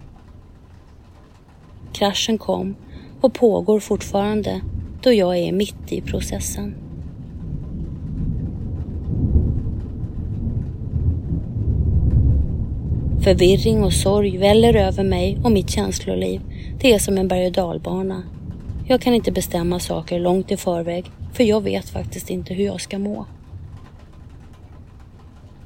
[1.92, 2.74] Kraschen kom
[3.20, 4.60] och pågår fortfarande
[5.02, 6.74] då jag är mitt i processen.
[13.22, 16.40] Förvirring och sorg väller över mig och mitt känsloliv.
[16.80, 18.22] Det är som en berg och dalbana.
[18.86, 22.80] Jag kan inte bestämma saker långt i förväg för jag vet faktiskt inte hur jag
[22.80, 23.26] ska må.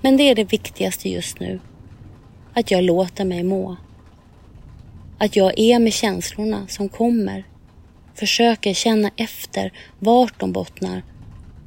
[0.04, 1.60] Men det är det viktigaste just nu.
[2.54, 3.76] Att jag låter mig må.
[5.18, 7.44] Att jag är med känslorna som kommer.
[8.14, 11.02] Försöker känna efter vart de bottnar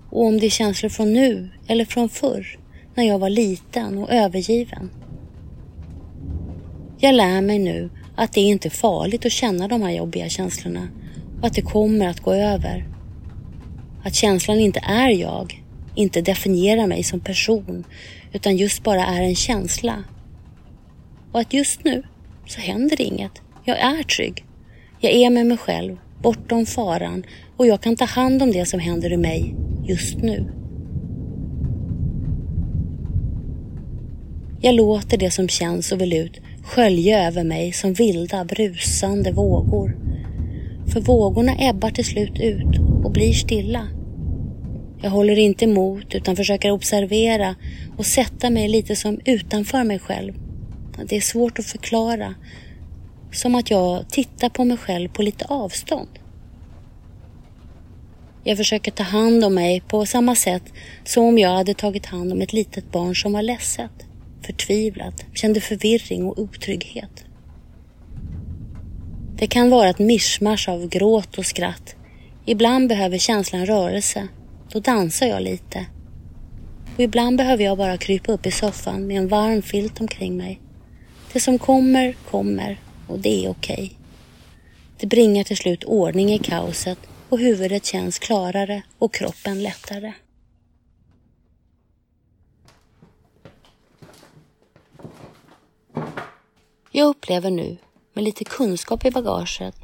[0.10, 2.60] och om det är känslor från nu eller från förr
[2.96, 4.90] när jag var liten och övergiven.
[7.00, 10.88] Jag lär mig nu att det är inte farligt att känna de här jobbiga känslorna
[11.42, 12.88] och att det kommer att gå över.
[14.04, 15.64] Att känslan inte är jag,
[15.96, 17.84] inte definierar mig som person
[18.34, 20.04] utan just bara är en känsla.
[21.32, 22.04] Och att just nu
[22.46, 23.42] så händer inget.
[23.66, 24.46] Jag är trygg.
[25.00, 27.24] Jag är med mig själv, bortom faran
[27.58, 29.56] och jag kan ta hand om det som händer i mig
[29.88, 30.46] just nu.
[34.62, 39.98] Jag låter det som känns och vill ut skölja över mig som vilda brusande vågor.
[40.88, 43.88] För vågorna ebbar till slut ut och blir stilla.
[45.02, 47.56] Jag håller inte emot utan försöker observera
[47.98, 50.34] och sätta mig lite som utanför mig själv.
[51.06, 52.36] Det är svårt att förklara.
[53.32, 56.10] Som att jag tittar på mig själv på lite avstånd.
[58.44, 60.64] Jag försöker ta hand om mig på samma sätt
[61.04, 63.92] som om jag hade tagit hand om ett litet barn som var ledset
[64.48, 67.26] förtvivlat, kände förvirring och otrygghet.
[69.38, 71.96] Det kan vara ett mischmasch av gråt och skratt.
[72.46, 74.28] Ibland behöver känslan rörelse.
[74.72, 75.86] Då dansar jag lite.
[76.98, 80.62] Och ibland behöver jag bara krypa upp i soffan med en varm filt omkring mig.
[81.34, 83.74] Det som kommer, kommer och det är okej.
[83.74, 83.90] Okay.
[84.98, 86.98] Det bringar till slut ordning i kaoset
[87.30, 90.14] och huvudet känns klarare och kroppen lättare.
[96.92, 97.78] Jag upplever nu,
[98.14, 99.76] med lite kunskap i bagaget,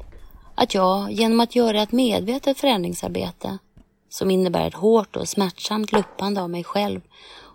[0.54, 3.58] att jag genom att göra ett medvetet förändringsarbete
[4.14, 7.00] som innebär ett hårt och smärtsamt luppande av mig själv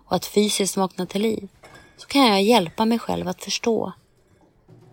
[0.06, 1.48] och att fysiskt vakna till liv,
[1.96, 3.92] så kan jag hjälpa mig själv att förstå.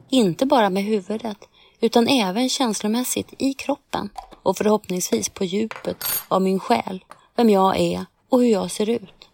[0.09, 1.38] Inte bara med huvudet,
[1.80, 4.09] utan även känslomässigt i kroppen
[4.43, 7.05] och förhoppningsvis på djupet av min själ,
[7.36, 9.30] vem jag är och hur jag ser ut.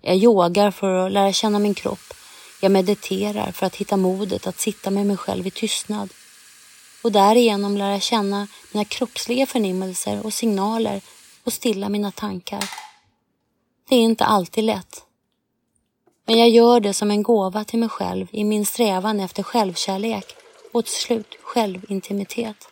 [0.00, 2.14] Jag yogar för att lära känna min kropp.
[2.60, 6.12] Jag mediterar för att hitta modet att sitta med mig själv i tystnad
[7.08, 11.00] och därigenom lära känna mina kroppsliga förnimmelser och signaler
[11.44, 12.70] och stilla mina tankar.
[13.88, 15.04] Det är inte alltid lätt.
[16.26, 20.24] Men jag gör det som en gåva till mig själv i min strävan efter självkärlek
[20.72, 22.68] och till slut självintimitet.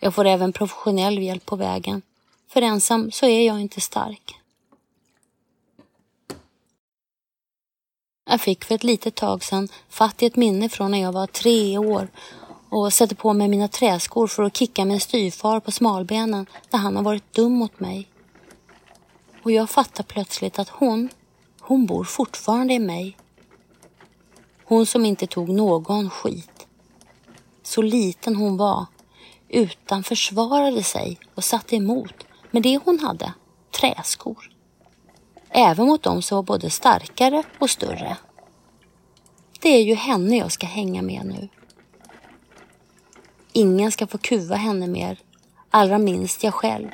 [0.00, 2.02] Jag får även professionell hjälp på vägen,
[2.48, 4.34] för ensam så är jag inte stark.
[8.24, 11.26] Jag fick för ett litet tag sedan fatt i ett minne från när jag var
[11.26, 12.08] tre år
[12.72, 16.96] och sätter på mig mina träskor för att kicka min styvfar på smalbenen när han
[16.96, 18.08] har varit dum mot mig.
[19.42, 21.08] Och jag fattar plötsligt att hon,
[21.60, 23.16] hon bor fortfarande i mig.
[24.64, 26.66] Hon som inte tog någon skit.
[27.62, 28.86] Så liten hon var,
[29.48, 33.32] utan försvarade sig och satte emot med det hon hade,
[33.80, 34.52] träskor
[35.52, 38.16] även mot dem som var både starkare och större.
[39.60, 41.48] Det är ju henne jag ska hänga med nu.
[43.54, 45.18] Ingen ska få kuva henne mer,
[45.70, 46.88] allra minst jag själv.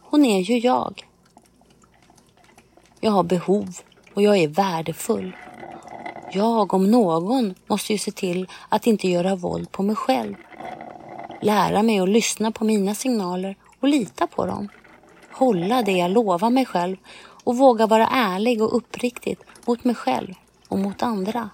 [0.00, 1.06] Hon är ju jag.
[3.00, 3.78] Jag har behov
[4.14, 5.36] och jag är värdefull.
[6.32, 10.34] Jag om någon måste ju se till att inte göra våld på mig själv.
[11.42, 14.68] Lära mig att lyssna på mina signaler och lita på dem.
[15.32, 16.96] Hålla det jag lovar mig själv
[17.44, 20.34] och våga vara ärlig och uppriktig mot mig själv
[20.68, 21.50] och mot andra.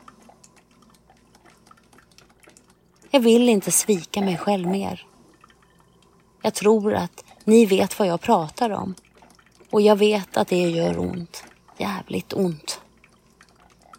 [3.12, 5.06] Jag vill inte svika mig själv mer.
[6.42, 8.94] Jag tror att ni vet vad jag pratar om
[9.70, 11.44] och jag vet att det gör ont.
[11.78, 12.80] Jävligt ont.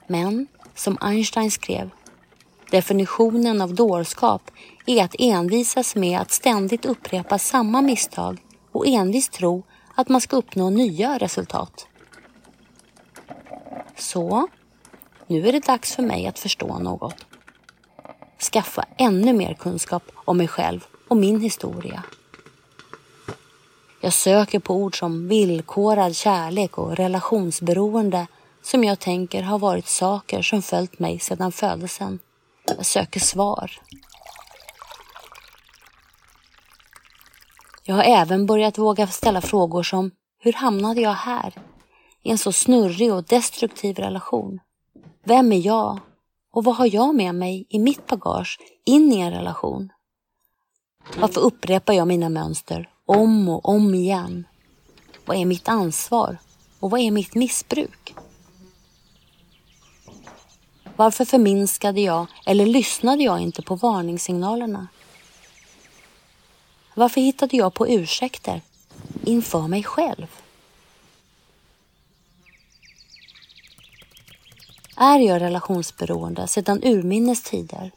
[0.08, 1.90] Men, som Einstein skrev,
[2.72, 4.52] definitionen av dårskap
[4.86, 8.38] är att envisas med att ständigt upprepa samma misstag
[8.72, 9.64] och envist tro
[9.96, 11.88] att man ska uppnå nya resultat.
[13.98, 14.48] Så,
[15.28, 17.26] nu är det dags för mig att förstå något
[18.42, 22.04] skaffa ännu mer kunskap om mig själv och min historia.
[24.02, 28.28] Jag söker på ord som villkorad kärlek och relationsberoende
[28.62, 32.20] som jag tänker har varit saker som följt mig sedan födelsen.
[32.78, 33.72] Jag söker svar.
[37.84, 41.54] Jag har även börjat våga ställa frågor som hur hamnade jag här?
[42.24, 44.60] I en så snurrig och destruktiv relation.
[45.26, 46.00] Vem är jag?
[46.52, 49.92] Och vad har jag med mig i mitt bagage in i en relation?
[51.18, 54.48] Varför upprepar jag mina mönster om och om igen?
[55.26, 56.38] Vad är mitt ansvar?
[56.80, 58.16] Och vad är mitt missbruk?
[60.96, 64.88] Varför förminskade jag eller lyssnade jag inte på varningssignalerna?
[66.96, 68.62] Varför hittade jag på ursäkter
[69.26, 70.28] inför mig själv?
[74.96, 77.92] Är jag relationsberoende sedan urminnes tider?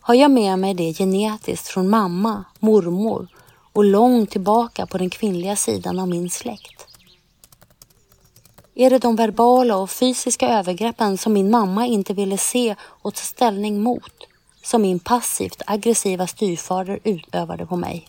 [0.00, 3.28] Har jag med mig det genetiskt från mamma, mormor
[3.72, 6.86] och långt tillbaka på den kvinnliga sidan av min släkt?
[8.74, 13.20] Är det de verbala och fysiska övergreppen som min mamma inte ville se och ta
[13.22, 14.12] ställning mot
[14.62, 18.08] som min passivt aggressiva styrfader utövade på mig?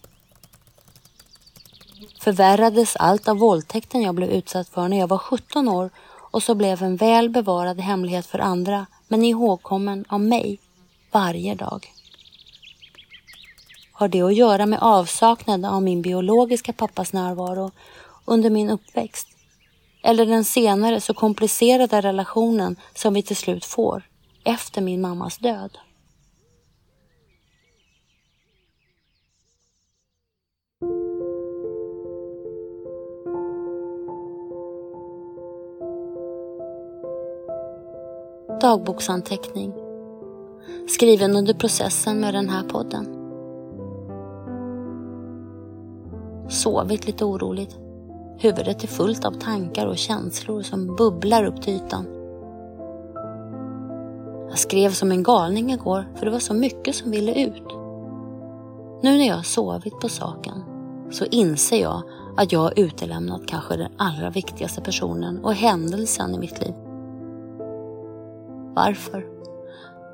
[2.20, 5.90] Förvärrades allt av våldtäkten jag blev utsatt för när jag var 17 år
[6.32, 10.60] och så blev en väl bevarad hemlighet för andra men ihågkommen av mig
[11.12, 11.94] varje dag.
[13.92, 17.72] Har det att göra med avsaknaden av min biologiska pappas närvaro
[18.26, 19.28] under min uppväxt?
[20.02, 24.04] Eller den senare så komplicerade relationen som vi till slut får
[24.44, 25.78] efter min mammas död?
[38.62, 39.74] Dagboksanteckning
[40.88, 43.06] skriven under processen med den här podden.
[46.50, 47.78] Sovit lite oroligt.
[48.38, 52.06] Huvudet är fullt av tankar och känslor som bubblar upp till ytan.
[54.50, 57.68] Jag skrev som en galning igår för det var så mycket som ville ut.
[59.04, 60.64] Nu när jag har sovit på saken
[61.12, 62.02] så inser jag
[62.38, 66.74] att jag har utelämnat kanske den allra viktigaste personen och händelsen i mitt liv.
[68.76, 69.26] Varför?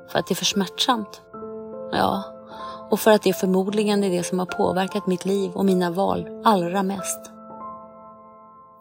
[0.08, 1.20] För att det är för smärtsamt?
[1.92, 2.22] Ja,
[2.90, 6.28] och för att det förmodligen är det som har påverkat mitt liv och mina val
[6.44, 7.30] allra mest.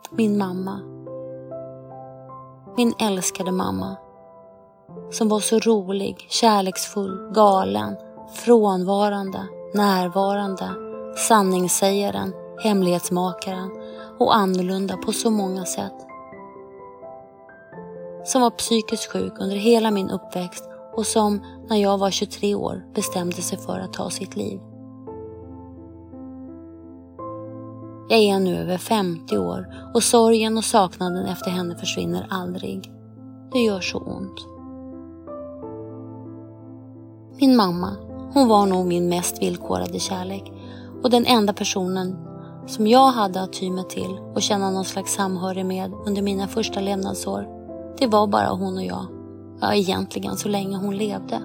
[0.10, 0.80] Min mamma.
[2.78, 3.96] Min älskade mamma.
[5.12, 7.96] Som var så rolig, kärleksfull, galen,
[8.34, 10.70] frånvarande, närvarande,
[11.28, 13.72] sanningssägaren, hemlighetsmakaren
[14.20, 16.06] och annorlunda på så många sätt
[18.26, 22.86] som var psykiskt sjuk under hela min uppväxt och som när jag var 23 år
[22.96, 24.60] bestämde sig för att ta sitt liv.
[28.10, 32.92] Jag är nu över 50 år och sorgen och saknaden efter henne försvinner aldrig.
[33.52, 34.48] Det gör så ont.
[37.40, 37.96] Min mamma,
[38.34, 40.52] hon var nog min mest villkorade kärlek
[41.04, 42.18] och den enda personen
[42.68, 46.48] som jag hade att ty mig till och känna någon slags samhörighet med under mina
[46.48, 47.55] första levnadsår.
[47.98, 49.06] Det var bara hon och jag.
[49.62, 51.42] Ja, egentligen så länge hon levde.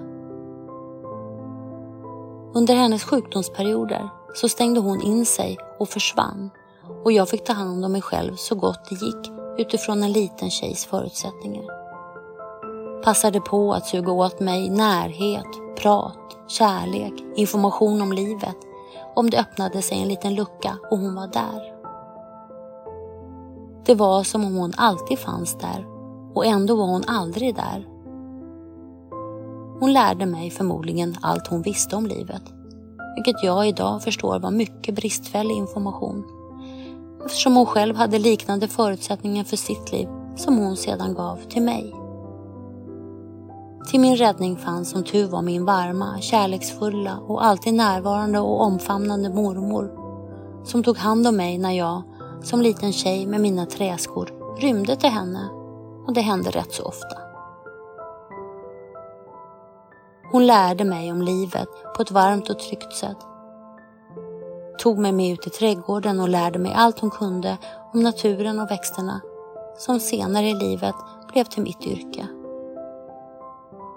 [2.53, 6.49] Under hennes sjukdomsperioder så stängde hon in sig och försvann
[7.03, 10.49] och jag fick ta hand om mig själv så gott det gick utifrån en liten
[10.49, 11.65] tjejs förutsättningar.
[13.03, 18.57] Passade på att suga åt mig närhet, prat, kärlek, information om livet
[19.15, 21.73] om det öppnade sig en liten lucka och hon var där.
[23.85, 26.00] Det var som om hon alltid fanns där
[26.33, 27.87] och ändå var hon aldrig där.
[29.79, 32.43] Hon lärde mig förmodligen allt hon visste om livet,
[33.15, 36.23] vilket jag idag förstår var mycket bristfällig information
[37.25, 41.95] eftersom hon själv hade liknande förutsättningar för sitt liv som hon sedan gav till mig.
[43.89, 49.29] Till min räddning fanns som tur var min varma, kärleksfulla och alltid närvarande och omfamnande
[49.29, 49.91] mormor
[50.63, 52.01] som tog hand om mig när jag,
[52.43, 54.29] som liten tjej med mina träskor,
[54.59, 55.49] rymde till henne
[56.07, 57.17] och det hände rätt så ofta.
[60.31, 63.17] Hon lärde mig om livet på ett varmt och tryggt sätt.
[64.79, 67.57] Tog mig med ut i trädgården och lärde mig allt hon kunde
[67.93, 69.21] om naturen och växterna
[69.77, 70.95] som senare i livet
[71.33, 72.27] blev till mitt yrke.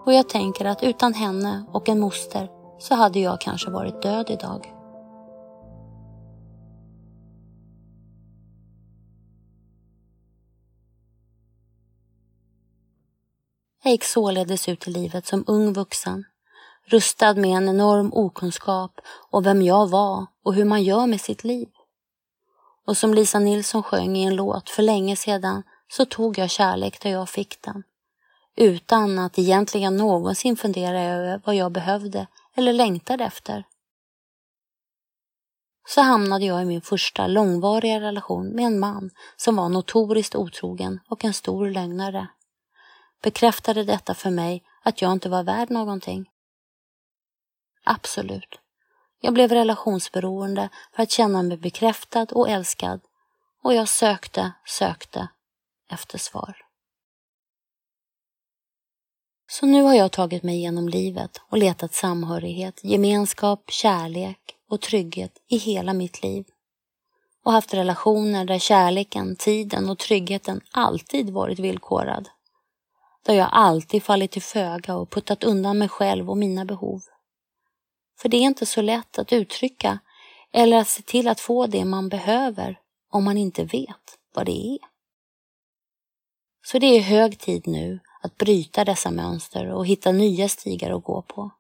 [0.07, 2.49] Och jag tänker att utan henne och en moster
[2.79, 4.75] så hade jag kanske varit död idag.
[13.87, 16.25] Jag gick således ut i livet som ung vuxen
[16.85, 21.45] rustad med en enorm okunskap om vem jag var och hur man gör med sitt
[21.45, 21.69] liv.
[22.87, 27.01] Och som Lisa Nilsson sjöng i en låt för länge sedan så tog jag kärlek
[27.01, 27.83] där jag fick den.
[28.57, 33.65] Utan att egentligen någonsin fundera över vad jag behövde eller längtade efter.
[35.87, 41.01] Så hamnade jag i min första långvariga relation med en man som var notoriskt otrogen
[41.09, 42.29] och en stor lögnare.
[43.25, 46.31] Bekräftade detta för mig att jag inte var värd någonting?
[47.85, 48.59] Absolut.
[49.21, 53.01] Jag blev relationsberoende för att känna mig bekräftad och älskad
[53.63, 55.29] och jag sökte, sökte
[55.91, 56.57] efter svar.
[59.51, 65.33] Så nu har jag tagit mig igenom livet och letat samhörighet, gemenskap, kärlek och trygghet
[65.49, 66.45] i hela mitt liv.
[67.45, 72.29] Och haft relationer där kärleken, tiden och tryggheten alltid varit villkorad.
[73.25, 77.03] Där jag alltid fallit till föga och puttat undan mig själv och mina behov.
[78.19, 79.99] För det är inte så lätt att uttrycka
[80.53, 84.75] eller att se till att få det man behöver om man inte vet vad det
[84.75, 84.79] är.
[86.67, 91.05] Så det är hög tid nu att bryta dessa mönster och hitta nya stigar att
[91.05, 91.51] gå på.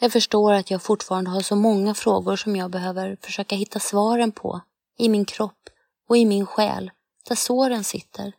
[0.00, 4.32] Jag förstår att jag fortfarande har så många frågor som jag behöver försöka hitta svaren
[4.32, 4.60] på
[4.98, 5.68] i min kropp
[6.08, 6.90] och i min själ,
[7.28, 8.32] där såren sitter.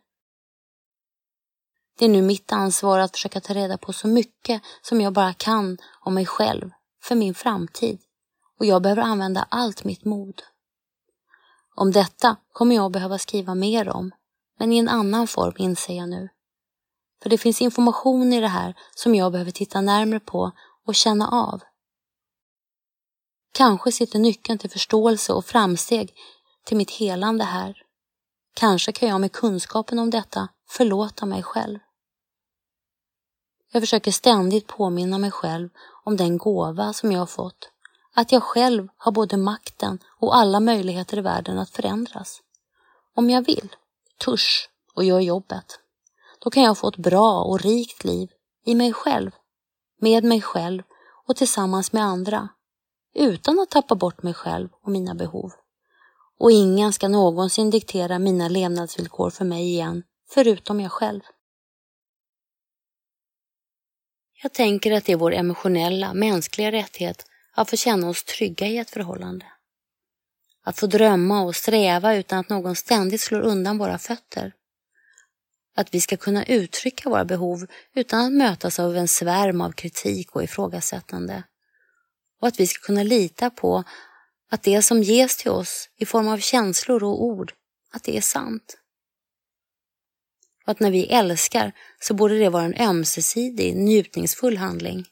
[1.98, 5.34] Det är nu mitt ansvar att försöka ta reda på så mycket som jag bara
[5.34, 6.70] kan om mig själv,
[7.02, 8.00] för min framtid.
[8.58, 10.42] Och jag behöver använda allt mitt mod.
[11.76, 14.10] Om detta kommer jag behöva skriva mer om,
[14.58, 16.28] men i en annan form inser jag nu.
[17.22, 20.52] För det finns information i det här som jag behöver titta närmre på
[20.86, 21.62] och känna av.
[23.52, 26.14] Kanske sitter nyckeln till förståelse och framsteg
[26.64, 27.76] till mitt helande här.
[28.54, 31.78] Kanske kan jag med kunskapen om detta förlåta mig själv.
[33.74, 35.68] Jag försöker ständigt påminna mig själv
[36.04, 37.70] om den gåva som jag har fått.
[38.14, 42.40] Att jag själv har både makten och alla möjligheter i världen att förändras.
[43.14, 43.76] Om jag vill,
[44.18, 45.78] törs och gör jobbet.
[46.38, 48.30] Då kan jag få ett bra och rikt liv
[48.64, 49.30] i mig själv,
[50.00, 50.82] med mig själv
[51.26, 52.48] och tillsammans med andra.
[53.14, 55.52] Utan att tappa bort mig själv och mina behov.
[56.38, 61.20] Och ingen ska någonsin diktera mina levnadsvillkor för mig igen, förutom jag själv.
[64.44, 68.78] Jag tänker att det är vår emotionella, mänskliga rättighet att få känna oss trygga i
[68.78, 69.46] ett förhållande.
[70.64, 74.52] Att få drömma och sträva utan att någon ständigt slår undan våra fötter.
[75.76, 80.36] Att vi ska kunna uttrycka våra behov utan att mötas av en svärm av kritik
[80.36, 81.42] och ifrågasättande.
[82.40, 83.84] Och att vi ska kunna lita på
[84.50, 87.52] att det som ges till oss i form av känslor och ord,
[87.92, 88.78] att det är sant.
[90.64, 95.04] Och att när vi älskar så borde det vara en ömsesidig, njutningsfull handling.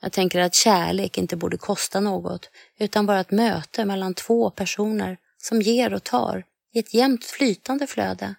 [0.00, 5.18] Jag tänker att kärlek inte borde kosta något utan vara ett möte mellan två personer
[5.38, 8.34] som ger och tar i ett jämnt flytande flöde.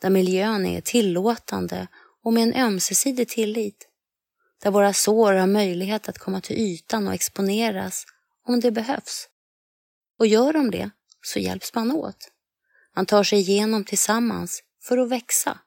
[0.00, 1.86] Där miljön är tillåtande
[2.22, 3.88] och med en ömsesidig tillit.
[4.62, 8.04] Där våra sår har möjlighet att komma till ytan och exponeras
[8.46, 9.28] om det behövs.
[10.18, 10.90] Och gör de det
[11.22, 12.30] så hjälps man åt.
[12.96, 15.58] Man tar sig igenom tillsammans för att växa.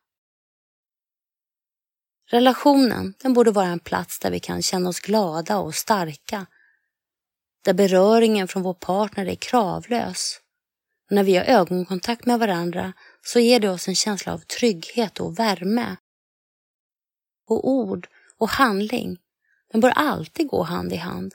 [2.31, 6.45] Relationen den borde vara en plats där vi kan känna oss glada och starka.
[7.63, 10.39] Där beröringen från vår partner är kravlös.
[11.09, 15.19] Och när vi har ögonkontakt med varandra så ger det oss en känsla av trygghet
[15.19, 15.95] och värme.
[17.47, 18.07] Och ord
[18.37, 19.17] och handling,
[19.71, 21.33] den bör alltid gå hand i hand.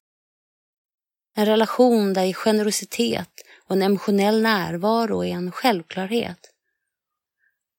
[1.36, 3.30] En relation där generositet
[3.68, 6.50] och en emotionell närvaro är en självklarhet.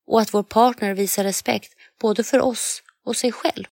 [0.07, 3.65] Och att vår partner visar respekt både för oss och sig själv.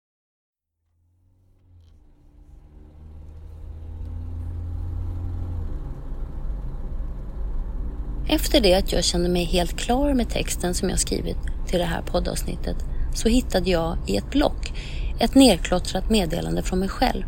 [8.28, 11.36] Efter det att jag kände mig helt klar med texten som jag skrivit
[11.66, 12.76] till det här poddavsnittet
[13.14, 14.72] så hittade jag i ett block
[15.20, 17.24] ett nerklottrat meddelande från mig själv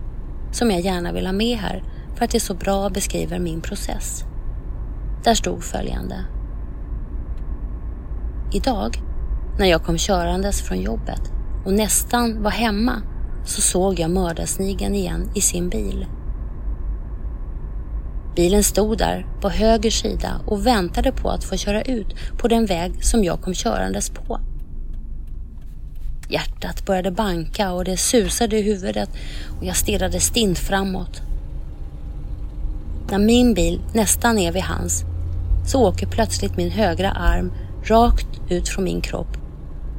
[0.53, 1.83] som jag gärna vill ha med här
[2.17, 4.25] för att det så bra beskriver min process.
[5.25, 6.25] Där stod följande.
[8.53, 9.03] Idag,
[9.59, 11.33] när jag kom körandes från jobbet
[11.65, 13.03] och nästan var hemma
[13.45, 16.07] så såg jag mördarsnigeln igen i sin bil.
[18.37, 22.67] Bilen stod där på höger sida och väntade på att få köra ut på den
[22.67, 24.41] väg som jag kom körandes på.
[26.29, 29.11] Hjärtat började banka och det susade i huvudet
[29.59, 31.23] och jag stirrade stint framåt.
[33.11, 35.05] När min bil nästan är vid hans
[35.67, 37.53] så åker plötsligt min högra arm
[37.85, 39.37] rakt ut från min kropp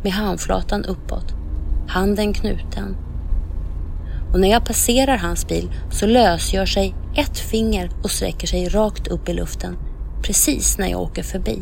[0.03, 1.33] med handflatan uppåt
[1.87, 2.97] handen knuten.
[4.33, 9.07] Och när jag passerar hans bil så lösgör sig ett finger och sträcker sig rakt
[9.07, 9.77] upp i luften
[10.23, 11.61] precis när jag åker förbi.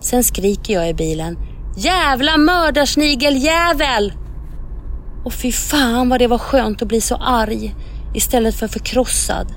[0.00, 1.38] Sen skriker jag i bilen
[1.76, 4.12] Jävla mördarsnigeljävel!
[5.24, 7.74] Och fy fan vad det var skönt att bli så arg
[8.14, 9.54] istället för förkrossad.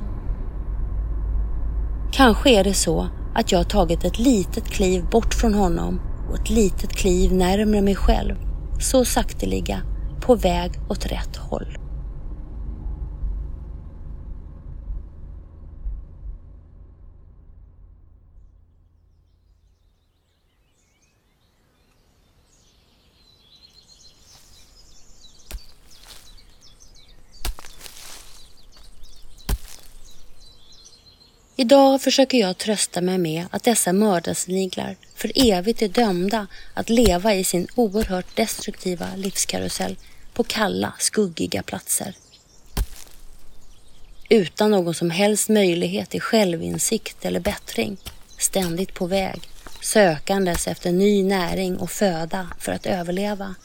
[2.11, 3.07] Kanske är det så
[3.39, 7.81] att jag har tagit ett litet kliv bort från honom och ett litet kliv närmare
[7.81, 8.35] mig själv.
[8.79, 9.81] Så sakteliga,
[10.21, 11.78] på väg åt rätt håll.
[31.59, 37.35] Idag försöker jag trösta mig med att dessa mördarsniglar för evigt är dömda att leva
[37.35, 39.97] i sin oerhört destruktiva livskarusell
[40.33, 42.13] på kalla, skuggiga platser.
[44.29, 47.97] Utan någon som helst möjlighet till självinsikt eller bättring.
[48.37, 49.49] Ständigt på väg,
[49.81, 53.55] sökandes efter ny näring och föda för att överleva.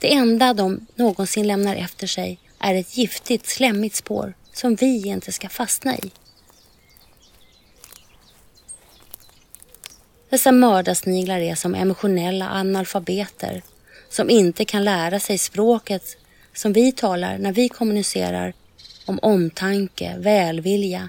[0.00, 5.32] Det enda de någonsin lämnar efter sig är ett giftigt, slemmigt spår som vi inte
[5.32, 6.10] ska fastna i.
[10.30, 13.62] Dessa mördarsniglar är som emotionella analfabeter
[14.08, 16.16] som inte kan lära sig språket
[16.54, 18.54] som vi talar när vi kommunicerar
[19.06, 21.08] om omtanke, välvilja,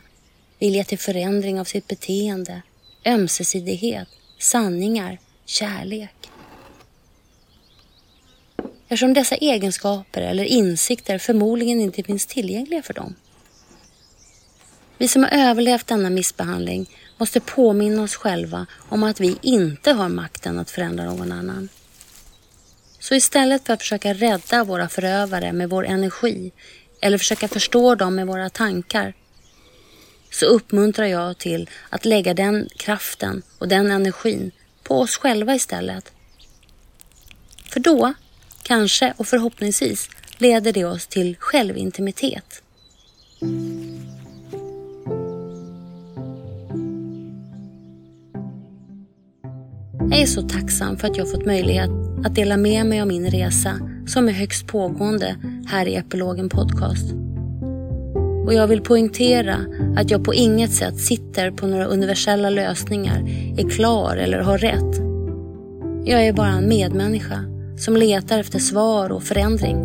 [0.60, 2.62] vilja till förändring av sitt beteende,
[3.06, 4.08] ömsesidighet,
[4.40, 6.30] sanningar, kärlek.
[8.84, 13.16] Eftersom dessa egenskaper eller insikter förmodligen inte finns tillgängliga för dem.
[15.00, 20.10] Vi som har överlevt denna missbehandling måste påminna oss själva om att vi inte har
[20.10, 21.70] makten att förändra någon annan.
[23.00, 26.52] Så istället för att försöka rädda våra förövare med vår energi
[27.02, 29.14] eller försöka förstå dem med våra tankar
[30.32, 34.52] så uppmuntrar jag till att lägga den kraften och den energin
[34.84, 36.12] på oss själva istället.
[37.70, 38.14] För då,
[38.64, 42.62] kanske och förhoppningsvis, leder det oss till självintimitet.
[50.12, 51.90] Jag är så tacksam för att jag fått möjlighet
[52.26, 55.36] att dela med mig av min resa som är högst pågående
[55.68, 57.14] här i Epilogen Podcast.
[58.46, 59.56] Och jag vill poängtera
[59.96, 64.98] att jag på inget sätt sitter på några universella lösningar, är klar eller har rätt.
[66.06, 67.44] Jag är bara en medmänniska
[67.78, 69.78] som letar efter svar och förändring.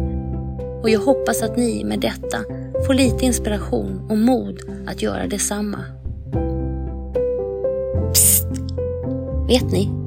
[0.82, 2.38] Och jag hoppas att ni med detta
[2.86, 5.78] får lite inspiration och mod att göra detsamma.
[8.12, 8.46] Psst!
[9.48, 10.03] Vet ni?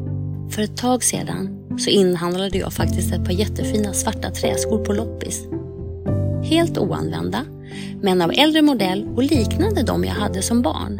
[0.50, 5.48] För ett tag sedan så inhandlade jag faktiskt ett par jättefina svarta träskor på loppis.
[6.44, 7.46] Helt oanvända,
[8.02, 11.00] men av äldre modell och liknande de jag hade som barn.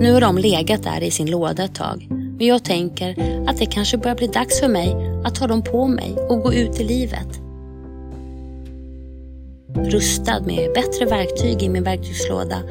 [0.00, 3.16] Nu har de legat där i sin låda ett tag, men jag tänker
[3.48, 6.52] att det kanske börjar bli dags för mig att ta dem på mig och gå
[6.52, 7.40] ut i livet.
[9.74, 12.62] Rustad med bättre verktyg i min verktygslåda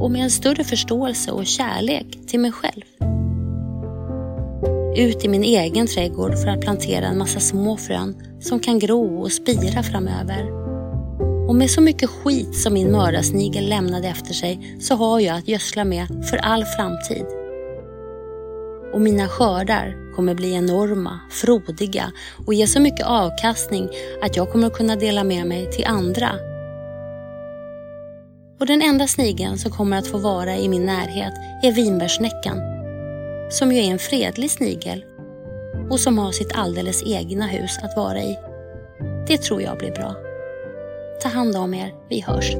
[0.00, 2.99] och med en större förståelse och kärlek till mig själv
[4.96, 9.22] ut i min egen trädgård för att plantera en massa små frön som kan gro
[9.22, 10.50] och spira framöver.
[11.48, 15.48] Och med så mycket skit som min mördarsnigel lämnade efter sig så har jag att
[15.48, 17.26] gödsla med för all framtid.
[18.92, 22.12] Och mina skördar kommer bli enorma, frodiga
[22.46, 23.88] och ge så mycket avkastning
[24.22, 26.30] att jag kommer kunna dela med mig till andra.
[28.60, 32.79] Och den enda snigeln som kommer att få vara i min närhet är vinbärsnäckan
[33.50, 35.04] som ju är en fredlig snigel
[35.90, 38.38] och som har sitt alldeles egna hus att vara i.
[39.26, 40.14] Det tror jag blir bra.
[41.22, 42.56] Ta hand om er, vi hörs.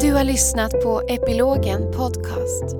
[0.00, 2.76] Du har lyssnat på Epilogen Podcast.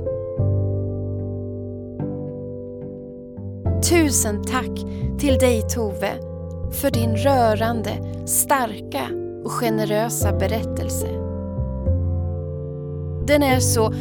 [3.90, 4.78] Tusen tack
[5.18, 6.12] till dig Tove
[6.72, 7.90] för din rörande,
[8.26, 9.08] starka
[9.44, 11.17] och generösa berättelse.
[13.28, 13.92] Den är så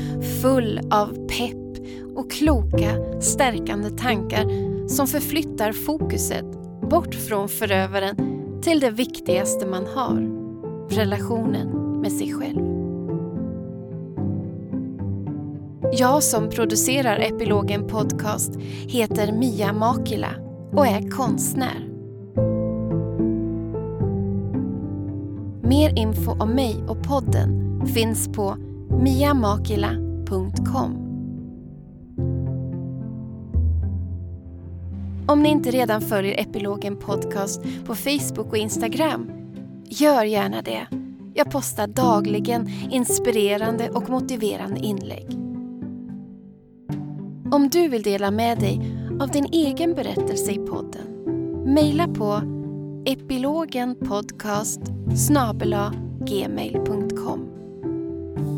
[0.42, 4.46] full av pepp och kloka, stärkande tankar
[4.88, 6.46] som förflyttar fokuset
[6.90, 8.16] bort från förövaren
[8.62, 10.30] till det viktigaste man har,
[10.90, 11.68] relationen
[12.02, 12.62] med sig själv.
[15.94, 18.56] Jag som producerar Epilogen Podcast
[18.88, 20.32] heter Mia Makila
[20.72, 21.88] och är konstnär.
[25.62, 28.58] Mer info om mig och podden finns på
[29.00, 31.08] miamakila.com
[35.28, 39.32] Om ni inte redan följer Epilogen Podcast på Facebook och Instagram,
[39.86, 40.88] gör gärna det.
[41.34, 45.28] Jag postar dagligen inspirerande och motiverande inlägg.
[47.52, 48.82] Om du vill dela med dig
[49.20, 51.08] av din egen berättelse i podden,
[51.66, 52.42] mejla på
[53.06, 54.82] epilogenpodcast
[56.26, 57.57] gmail.com